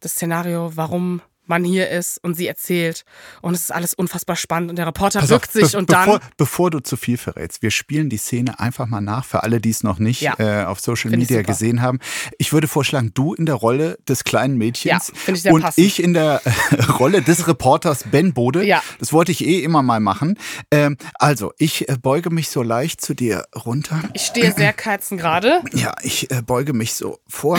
[0.00, 3.04] Das Szenario, warum man hier ist und sie erzählt.
[3.42, 4.70] Und es ist alles unfassbar spannend.
[4.70, 6.28] Und der Reporter Pass auf, bückt sich be- und bevor, dann.
[6.38, 9.68] Bevor du zu viel verrätst, wir spielen die Szene einfach mal nach für alle, die
[9.70, 10.34] es noch nicht Ja.
[10.38, 11.98] äh, auf Social Find Media gesehen haben.
[12.38, 15.86] Ich würde vorschlagen, du in der Rolle des kleinen Mädchens Ja, ich und passend.
[15.86, 18.64] ich in der äh, Rolle des Reporters Ben Bode.
[18.64, 18.82] Ja.
[18.98, 20.38] Das wollte ich eh immer mal machen.
[20.70, 24.00] Ähm, also, ich äh, beuge mich so leicht zu dir runter.
[24.14, 25.60] Ich stehe sehr kerzengerade.
[25.74, 27.58] Ja, ich äh, beuge mich so vor,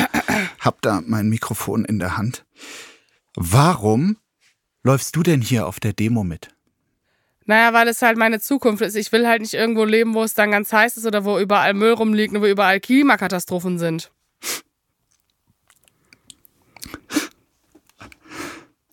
[0.59, 2.45] hab da mein Mikrofon in der Hand.
[3.35, 4.17] Warum
[4.83, 6.49] läufst du denn hier auf der Demo mit?
[7.45, 8.95] Naja, weil es halt meine Zukunft ist.
[8.95, 11.73] Ich will halt nicht irgendwo leben, wo es dann ganz heiß ist oder wo überall
[11.73, 14.11] Müll rumliegt und wo überall Klimakatastrophen sind.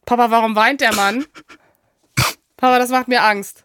[0.07, 1.27] Papa, warum weint der Mann?
[2.57, 3.64] Papa, das macht mir Angst.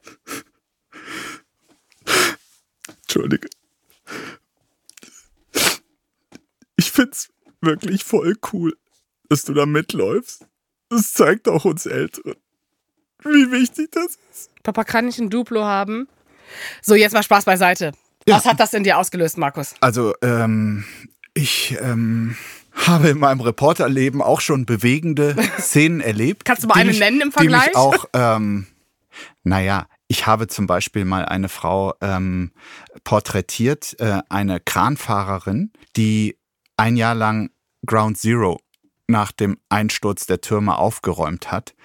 [3.04, 3.48] Entschuldige.
[6.76, 7.30] Ich find's
[7.62, 8.78] wirklich voll cool,
[9.30, 10.46] dass du da mitläufst.
[10.96, 12.36] Das zeigt auch uns Älteren,
[13.24, 14.52] wie wichtig das ist.
[14.64, 16.08] Papa kann ich ein Duplo haben.
[16.82, 17.92] So, jetzt mal Spaß beiseite.
[18.28, 18.38] Ja.
[18.38, 19.74] Was hat das in dir ausgelöst, Markus?
[19.82, 20.86] Also, ähm,
[21.34, 22.36] ich ähm,
[22.74, 26.46] habe in meinem Reporterleben auch schon bewegende Szenen erlebt.
[26.46, 27.76] Kannst du mal eine mich- nennen im Die mich Vergleich?
[27.76, 28.68] auch, ähm,
[29.44, 32.52] naja, ich habe zum Beispiel mal eine Frau ähm,
[33.04, 36.38] porträtiert, äh, eine Kranfahrerin, die
[36.78, 37.50] ein Jahr lang
[37.86, 38.60] Ground Zero
[39.08, 41.76] nach dem Einsturz der Türme aufgeräumt hat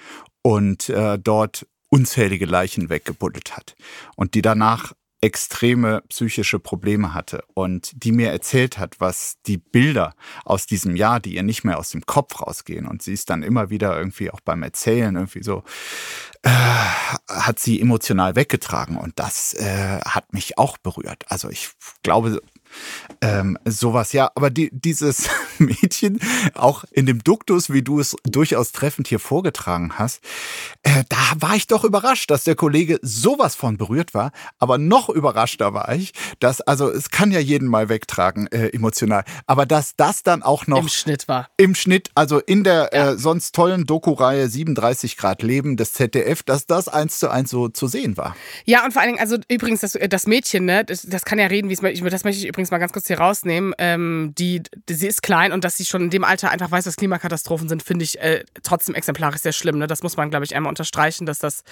[0.42, 3.74] und äh, dort unzählige Leichen weggebuddelt hat
[4.16, 10.14] und die danach extreme psychische Probleme hatte und die mir erzählt hat, was die Bilder
[10.44, 13.42] aus diesem Jahr, die ihr nicht mehr aus dem Kopf rausgehen und sie ist dann
[13.42, 15.64] immer wieder irgendwie auch beim Erzählen irgendwie so,
[16.42, 21.24] äh, hat sie emotional weggetragen und das äh, hat mich auch berührt.
[21.28, 21.70] Also ich
[22.04, 22.40] glaube,
[23.20, 25.28] ähm, sowas, ja, aber die, dieses
[25.58, 26.20] Mädchen,
[26.54, 30.22] auch in dem Duktus, wie du es durchaus treffend hier vorgetragen hast,
[30.82, 35.08] äh, da war ich doch überrascht, dass der Kollege sowas von berührt war, aber noch
[35.08, 39.96] überraschter war ich, dass, also es kann ja jeden mal wegtragen, äh, emotional, aber dass
[39.96, 41.48] das dann auch noch Im Schnitt war.
[41.56, 46.66] im Schnitt, also in der äh, sonst tollen Doku-Reihe 37 Grad Leben des ZDF, dass
[46.66, 48.36] das eins zu eins so zu sehen war.
[48.64, 51.46] Ja, und vor allen Dingen, also übrigens, das, das Mädchen, ne, das, das kann ja
[51.46, 52.08] reden, wie es möchte.
[52.08, 53.72] Das möchte ich übrigens mal ganz kurz hier rausnehmen.
[53.78, 56.86] Ähm, die, die, sie ist klein und dass sie schon in dem Alter einfach weiß,
[56.86, 59.78] was Klimakatastrophen sind, finde ich äh, trotzdem exemplarisch sehr schlimm.
[59.78, 59.86] Ne?
[59.86, 61.62] Das muss man, glaube ich, einmal unterstreichen, dass das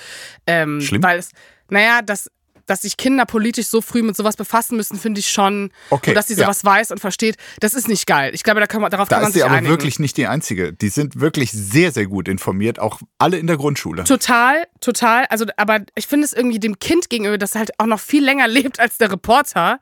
[0.47, 1.03] ähm, Schlimm?
[1.03, 1.31] Weil es,
[1.69, 2.31] naja, dass
[2.67, 5.71] dass sich Kinder politisch so früh mit sowas befassen müssen, finde ich schon.
[5.91, 6.45] Okay, und dass sie ja.
[6.45, 8.33] sowas weiß und versteht, das ist nicht geil.
[8.35, 9.73] Ich glaube, da kann man, darauf Da kann man ist sich sie aber einigen.
[9.73, 10.73] wirklich nicht die Einzige.
[10.73, 14.05] Die sind wirklich sehr, sehr gut informiert, auch alle in der Grundschule.
[14.05, 15.27] Total, total.
[15.27, 18.49] Also, aber ich finde es irgendwie dem Kind gegenüber, das halt auch noch viel länger
[18.57, 19.79] lebt als der Reporter.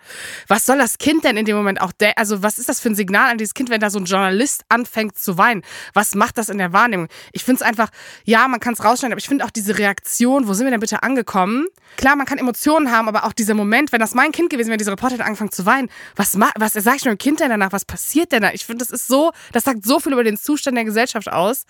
[0.48, 1.92] Was soll das Kind denn in dem Moment auch?
[1.92, 4.04] De also, was ist das für ein Signal an dieses Kind, wenn da so ein
[4.04, 5.62] Journalist anfängt zu weinen?
[5.94, 7.08] Was macht das in der Wahrnehmung?
[7.32, 7.90] Ich finde es einfach,
[8.24, 10.80] ja, man kann es rausschneiden, aber ich finde auch diese Reaktion, wo sind wir denn
[10.80, 11.66] bitte angekommen?
[11.96, 14.78] Klar, man kann Emotionen haben, aber auch dieser Moment, wenn das mein Kind gewesen wäre,
[14.78, 17.72] dieser Reporter hat angefangen zu weinen, was, was sag ich meinem Kind denn danach?
[17.72, 18.52] Was passiert denn da?
[18.52, 21.64] Ich finde, das ist so, das sagt so viel über den Zustand der Gesellschaft aus,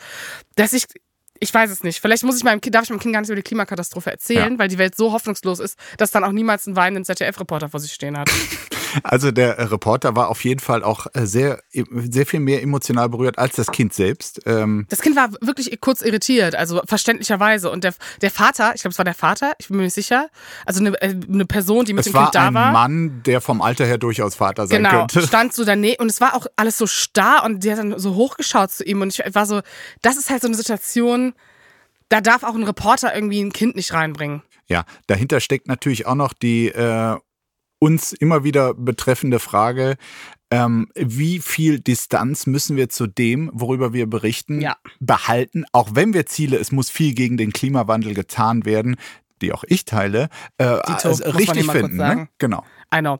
[0.57, 0.85] dass ich
[1.45, 2.01] ich weiß es nicht.
[2.01, 4.55] Vielleicht muss ich meinem Kind, darf ich meinem Kind gar nicht über die Klimakatastrophe erzählen,
[4.55, 4.59] Ja.
[4.59, 7.93] weil die Welt so hoffnungslos ist, dass dann auch niemals einen weinenden ZDF-Reporter vor sich
[7.93, 8.29] stehen hat.
[9.03, 13.09] Also der äh, Reporter war auf jeden Fall auch äh, sehr, sehr viel mehr emotional
[13.09, 14.41] berührt als das Kind selbst.
[14.47, 17.73] Ähm, Das Kind war wirklich kurz irritiert, also verständlicherweise.
[17.73, 20.29] Und der, der Vater, ich glaube, es war der Vater, ich bin mir nicht sicher,
[20.65, 22.71] also eine, äh, eine Person, die mit es dem war Kind da ein war.
[22.71, 25.27] Mann, der vom Alter her durchaus Vater sein Genau, könnte.
[25.27, 28.15] stand so daneben und es war auch alles so starr und der hat dann so
[28.15, 29.61] hochgeschaut zu ihm und ich war so,
[30.03, 31.34] das ist halt so eine Situation,
[32.09, 34.43] da darf auch ein Reporter irgendwie ein Kind nicht reinbringen.
[34.67, 37.17] Ja, dahinter steckt natürlich auch noch die äh,
[37.79, 39.97] uns immer wieder betreffende Frage,
[40.51, 44.77] ähm, wie viel Distanz müssen wir zu dem, worüber wir berichten, Ja.
[45.01, 48.97] behalten, auch wenn wir Ziele, es muss viel gegen den Klimawandel getan werden,
[49.43, 51.97] die auch ich teile, äh, Dito, also richtig finden.
[51.97, 52.29] Ne?
[52.39, 52.65] Genau.
[52.95, 53.19] I know.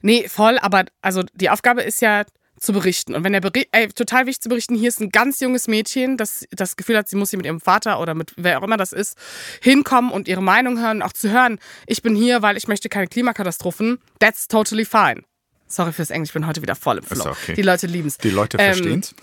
[0.00, 2.24] Nee, voll, aber also die Aufgabe ist ja
[2.58, 3.14] zu berichten.
[3.14, 6.16] Und wenn der Bericht, ey, total wichtig zu berichten, hier ist ein ganz junges Mädchen,
[6.16, 8.76] das das Gefühl hat, sie muss hier mit ihrem Vater oder mit wer auch immer
[8.76, 9.16] das ist,
[9.62, 13.06] hinkommen und ihre Meinung hören, auch zu hören, ich bin hier, weil ich möchte keine
[13.08, 13.98] Klimakatastrophen.
[14.18, 15.22] That's totally fine.
[15.66, 17.30] Sorry fürs Englisch, ich bin heute wieder voll im Flow.
[17.30, 17.54] okay.
[17.54, 18.18] Die Leute lieben es.
[18.18, 19.14] Die Leute Ähm, verstehen's.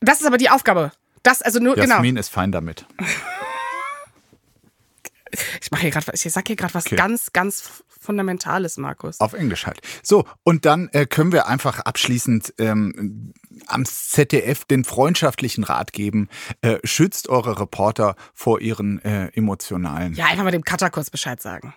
[0.00, 0.92] Das ist aber die Aufgabe.
[1.22, 1.94] Das, also nur, genau.
[1.96, 2.86] Jasmin ist fein damit.
[5.60, 6.96] Ich mache hier gerade, ich sag hier gerade was Okay.
[6.96, 9.20] ganz, ganz Fundamentales, Markus.
[9.20, 9.80] Auf Englisch halt.
[10.02, 13.32] So, und dann äh, können wir einfach abschließend ähm,
[13.66, 16.28] am ZDF den freundschaftlichen Rat geben.
[16.60, 20.14] Äh, schützt eure Reporter vor ihren äh, emotionalen.
[20.14, 21.74] Ja, einfach mal dem Cutter kurz Bescheid sagen.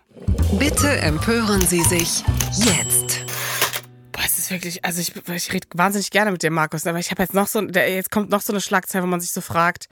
[0.60, 2.24] Bitte empören Sie sich
[2.58, 3.26] jetzt.
[4.12, 7.10] Boah, es ist wirklich, also ich, ich rede wahnsinnig gerne mit dir, Markus, aber ich
[7.10, 9.88] habe jetzt noch so, jetzt kommt noch so eine Schlagzeile, wo man sich so fragt.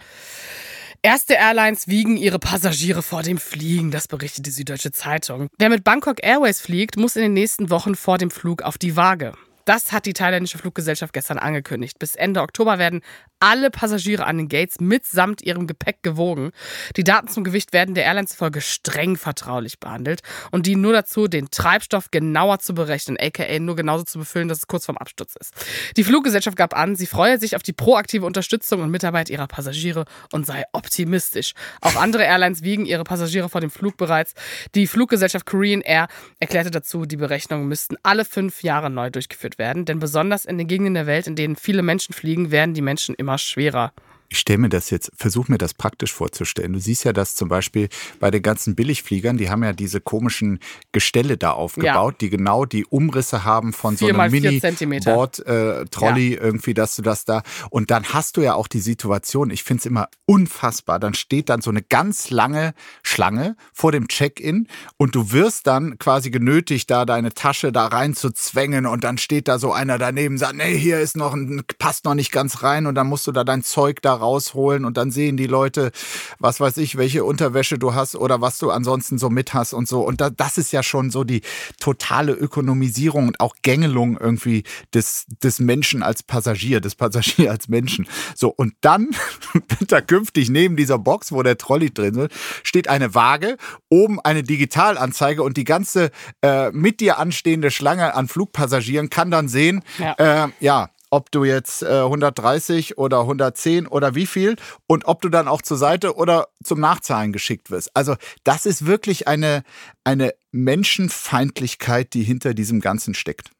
[1.07, 5.47] Erste Airlines wiegen ihre Passagiere vor dem Fliegen, das berichtet die Süddeutsche Zeitung.
[5.57, 8.97] Wer mit Bangkok Airways fliegt, muss in den nächsten Wochen vor dem Flug auf die
[8.97, 9.31] Waage.
[9.63, 11.97] Das hat die thailändische Fluggesellschaft gestern angekündigt.
[11.97, 13.03] Bis Ende Oktober werden
[13.39, 16.51] alle Passagiere an den Gates mitsamt ihrem Gepäck gewogen.
[16.95, 21.27] Die Daten zum Gewicht werden der Airline zufolge streng vertraulich behandelt und dienen nur dazu,
[21.27, 25.35] den Treibstoff genauer zu berechnen, aka nur genauso zu befüllen, dass es kurz vorm Absturz
[25.39, 25.53] ist.
[25.97, 30.05] Die Fluggesellschaft gab an, sie freue sich auf die proaktive Unterstützung und Mitarbeit ihrer Passagiere
[30.31, 31.53] und sei optimistisch.
[31.81, 34.33] Auch andere Airlines wiegen ihre Passagiere vor dem Flug bereits.
[34.75, 36.07] Die Fluggesellschaft Korean Air
[36.39, 40.67] erklärte dazu, die Berechnungen müssten alle fünf Jahre neu durchgeführt werden, denn besonders in den
[40.67, 43.91] Gegenden der Welt, in denen viele Menschen fliegen, werden die Menschen immer schwerer.
[44.29, 46.73] Ich stelle mir das jetzt, versuche mir das praktisch vorzustellen.
[46.73, 50.59] Du siehst ja, dass zum Beispiel bei den ganzen Billigfliegern, die haben ja diese komischen
[50.91, 55.13] Gestelle da aufgebaut, die genau die Umrisse haben von so einem mal vier mini Zentimeter.
[55.13, 58.79] board äh, trolley irgendwie, dass du das da und dann hast du ja auch die
[58.79, 62.73] Situation, ich finde es immer unfassbar, dann steht dann so eine ganz lange
[63.03, 64.67] Schlange vor dem Check-in
[64.97, 69.17] und du wirst dann quasi genötigt, da deine Tasche da rein zu zwängen und dann
[69.17, 72.63] steht da so einer daneben, sagt, nee, hier ist noch ein, passt noch nicht ganz
[72.63, 75.91] rein und dann musst du da dein Zeug da rausholen und dann sehen die Leute,
[76.39, 79.87] was weiß ich, welche Unterwäsche du hast oder was du ansonsten so mit hast und
[79.87, 80.01] so.
[80.01, 81.41] Und da, das ist ja schon so die
[81.79, 84.63] totale Ökonomisierung und auch Gängelung irgendwie
[84.93, 88.07] des, des Menschen als Passagier, des Passagier als Menschen.
[88.35, 89.09] So, und dann
[89.53, 92.31] wird da künftig neben dieser Box, wo der Trolley drin ist,
[92.63, 93.57] steht eine Waage,
[93.89, 96.11] oben eine Digitalanzeige und die ganze
[96.41, 100.13] äh, mit dir anstehende Schlange an Flugpassagieren kann dann sehen, Ja.
[100.45, 104.55] äh, ja, ob du jetzt äh, 130 oder 110 oder wie viel
[104.87, 107.95] und ob du dann auch zur Seite oder zum Nachzahlen geschickt wirst.
[107.95, 109.63] Also das ist wirklich eine,
[110.03, 113.51] eine Menschenfeindlichkeit, die hinter diesem Ganzen steckt.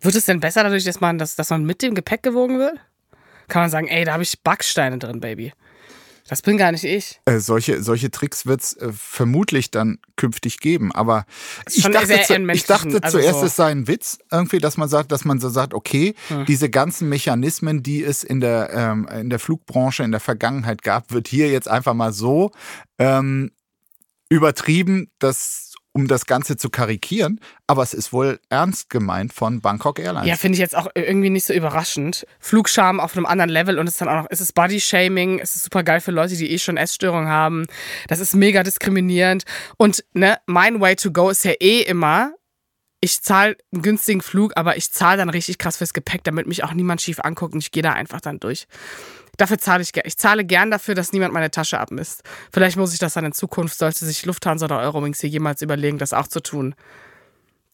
[0.00, 2.78] Wird es denn besser dadurch, dass man, dass, dass man mit dem Gepäck gewogen wird?
[3.48, 5.52] Kann man sagen, ey, da habe ich Backsteine drin, Baby.
[6.26, 7.20] Das bin gar nicht ich.
[7.26, 10.90] Äh, solche, solche Tricks wird es äh, vermutlich dann künftig geben.
[10.90, 11.26] Aber
[11.70, 13.46] ich dachte, zu, ich dachte also zuerst, so.
[13.46, 16.46] es sei ein Witz, irgendwie, dass man sagt, dass man so sagt, okay, Hm.
[16.46, 21.12] diese ganzen Mechanismen, die es in der, ähm, in der Flugbranche in der Vergangenheit gab,
[21.12, 22.52] wird hier jetzt einfach mal so
[22.98, 23.50] ähm,
[24.30, 25.63] übertrieben, dass
[25.96, 30.28] um das Ganze zu karikieren, aber es ist wohl ernst gemeint von Bangkok Airlines.
[30.28, 32.26] Ja, finde ich jetzt auch irgendwie nicht so überraschend.
[32.40, 35.54] Flugscham auf einem anderen Level und es ist dann auch noch, es ist Body-Shaming, es
[35.54, 37.66] ist super geil für Leute, die eh schon Essstörungen haben.
[38.08, 39.44] Das ist mega diskriminierend.
[39.76, 42.32] Und ne, mein Way to go ist ja eh immer,
[43.00, 46.64] ich zahle einen günstigen Flug, aber ich zahle dann richtig krass fürs Gepäck, damit mich
[46.64, 48.66] auch niemand schief anguckt und ich gehe da einfach dann durch.
[49.36, 50.06] Dafür zahle ich gern.
[50.06, 52.22] Ich zahle gern dafür, dass niemand meine Tasche abmisst.
[52.52, 55.98] Vielleicht muss ich das dann in Zukunft, sollte sich Lufthansa oder Eurowings hier jemals überlegen,
[55.98, 56.74] das auch zu tun.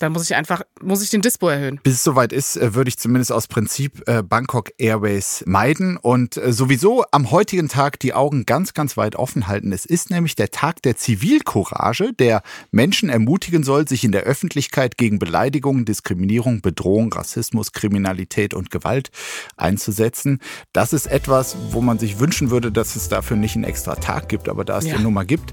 [0.00, 1.78] Dann muss ich einfach, muss ich den Dispo erhöhen.
[1.82, 6.38] Bis es soweit ist, äh, würde ich zumindest aus Prinzip äh, Bangkok Airways meiden und
[6.38, 9.72] äh, sowieso am heutigen Tag die Augen ganz, ganz weit offen halten.
[9.72, 14.96] Es ist nämlich der Tag der Zivilcourage, der Menschen ermutigen soll, sich in der Öffentlichkeit
[14.96, 19.10] gegen Beleidigung, Diskriminierung, Bedrohung, Rassismus, Kriminalität und Gewalt
[19.58, 20.40] einzusetzen.
[20.72, 24.30] Das ist etwas, wo man sich wünschen würde, dass es dafür nicht einen extra Tag
[24.30, 24.94] gibt, aber da es Ja.
[24.94, 25.52] den Nummer gibt,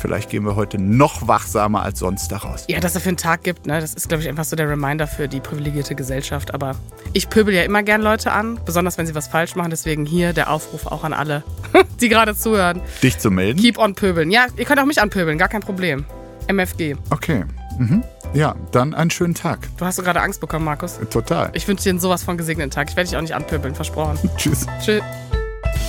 [0.00, 2.64] vielleicht gehen wir heute noch wachsamer als sonst daraus.
[2.68, 3.80] Ja, dass es dafür einen Tag gibt, ne?
[3.80, 6.54] das ist, glaube ich, einfach so der Reminder für die privilegierte Gesellschaft.
[6.54, 6.76] Aber
[7.12, 9.70] ich pöbel ja immer gern Leute an, besonders wenn sie was falsch machen.
[9.70, 11.42] Deswegen hier der Aufruf auch an alle,
[12.00, 12.80] die gerade zuhören.
[13.02, 13.60] Dich zu melden?
[13.60, 14.30] Keep on pöbeln.
[14.30, 16.04] Ja, ihr könnt auch mich anpöbeln, gar kein Problem.
[16.48, 16.96] MFG.
[17.10, 17.44] Okay.
[17.78, 18.02] Mhm.
[18.34, 19.68] Ja, dann einen schönen Tag.
[19.76, 20.98] Du hast so gerade Angst bekommen, Markus.
[21.10, 21.50] Total.
[21.52, 22.88] Ich wünsche dir einen sowas von gesegneten Tag.
[22.90, 24.18] Ich werde dich auch nicht anpöbeln, versprochen.
[24.36, 24.66] Tschüss.
[24.82, 25.02] Tschüss.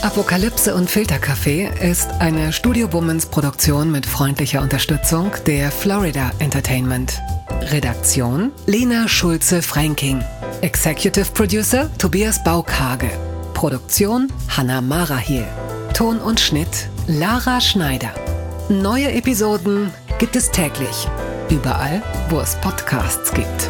[0.02, 7.22] Apokalypse und Filterkaffee ist eine Studio Bummens Produktion mit freundlicher Unterstützung der Florida Entertainment.
[7.62, 10.24] Redaktion Lena Schulze-Fränking.
[10.62, 13.10] Executive Producer Tobias Baukage.
[13.54, 15.48] Produktion Hanna Marahiel.
[15.94, 18.12] Ton und Schnitt Lara Schneider.
[18.70, 21.08] Neue Episoden gibt es täglich.
[21.50, 23.70] Überall, wo es Podcasts gibt.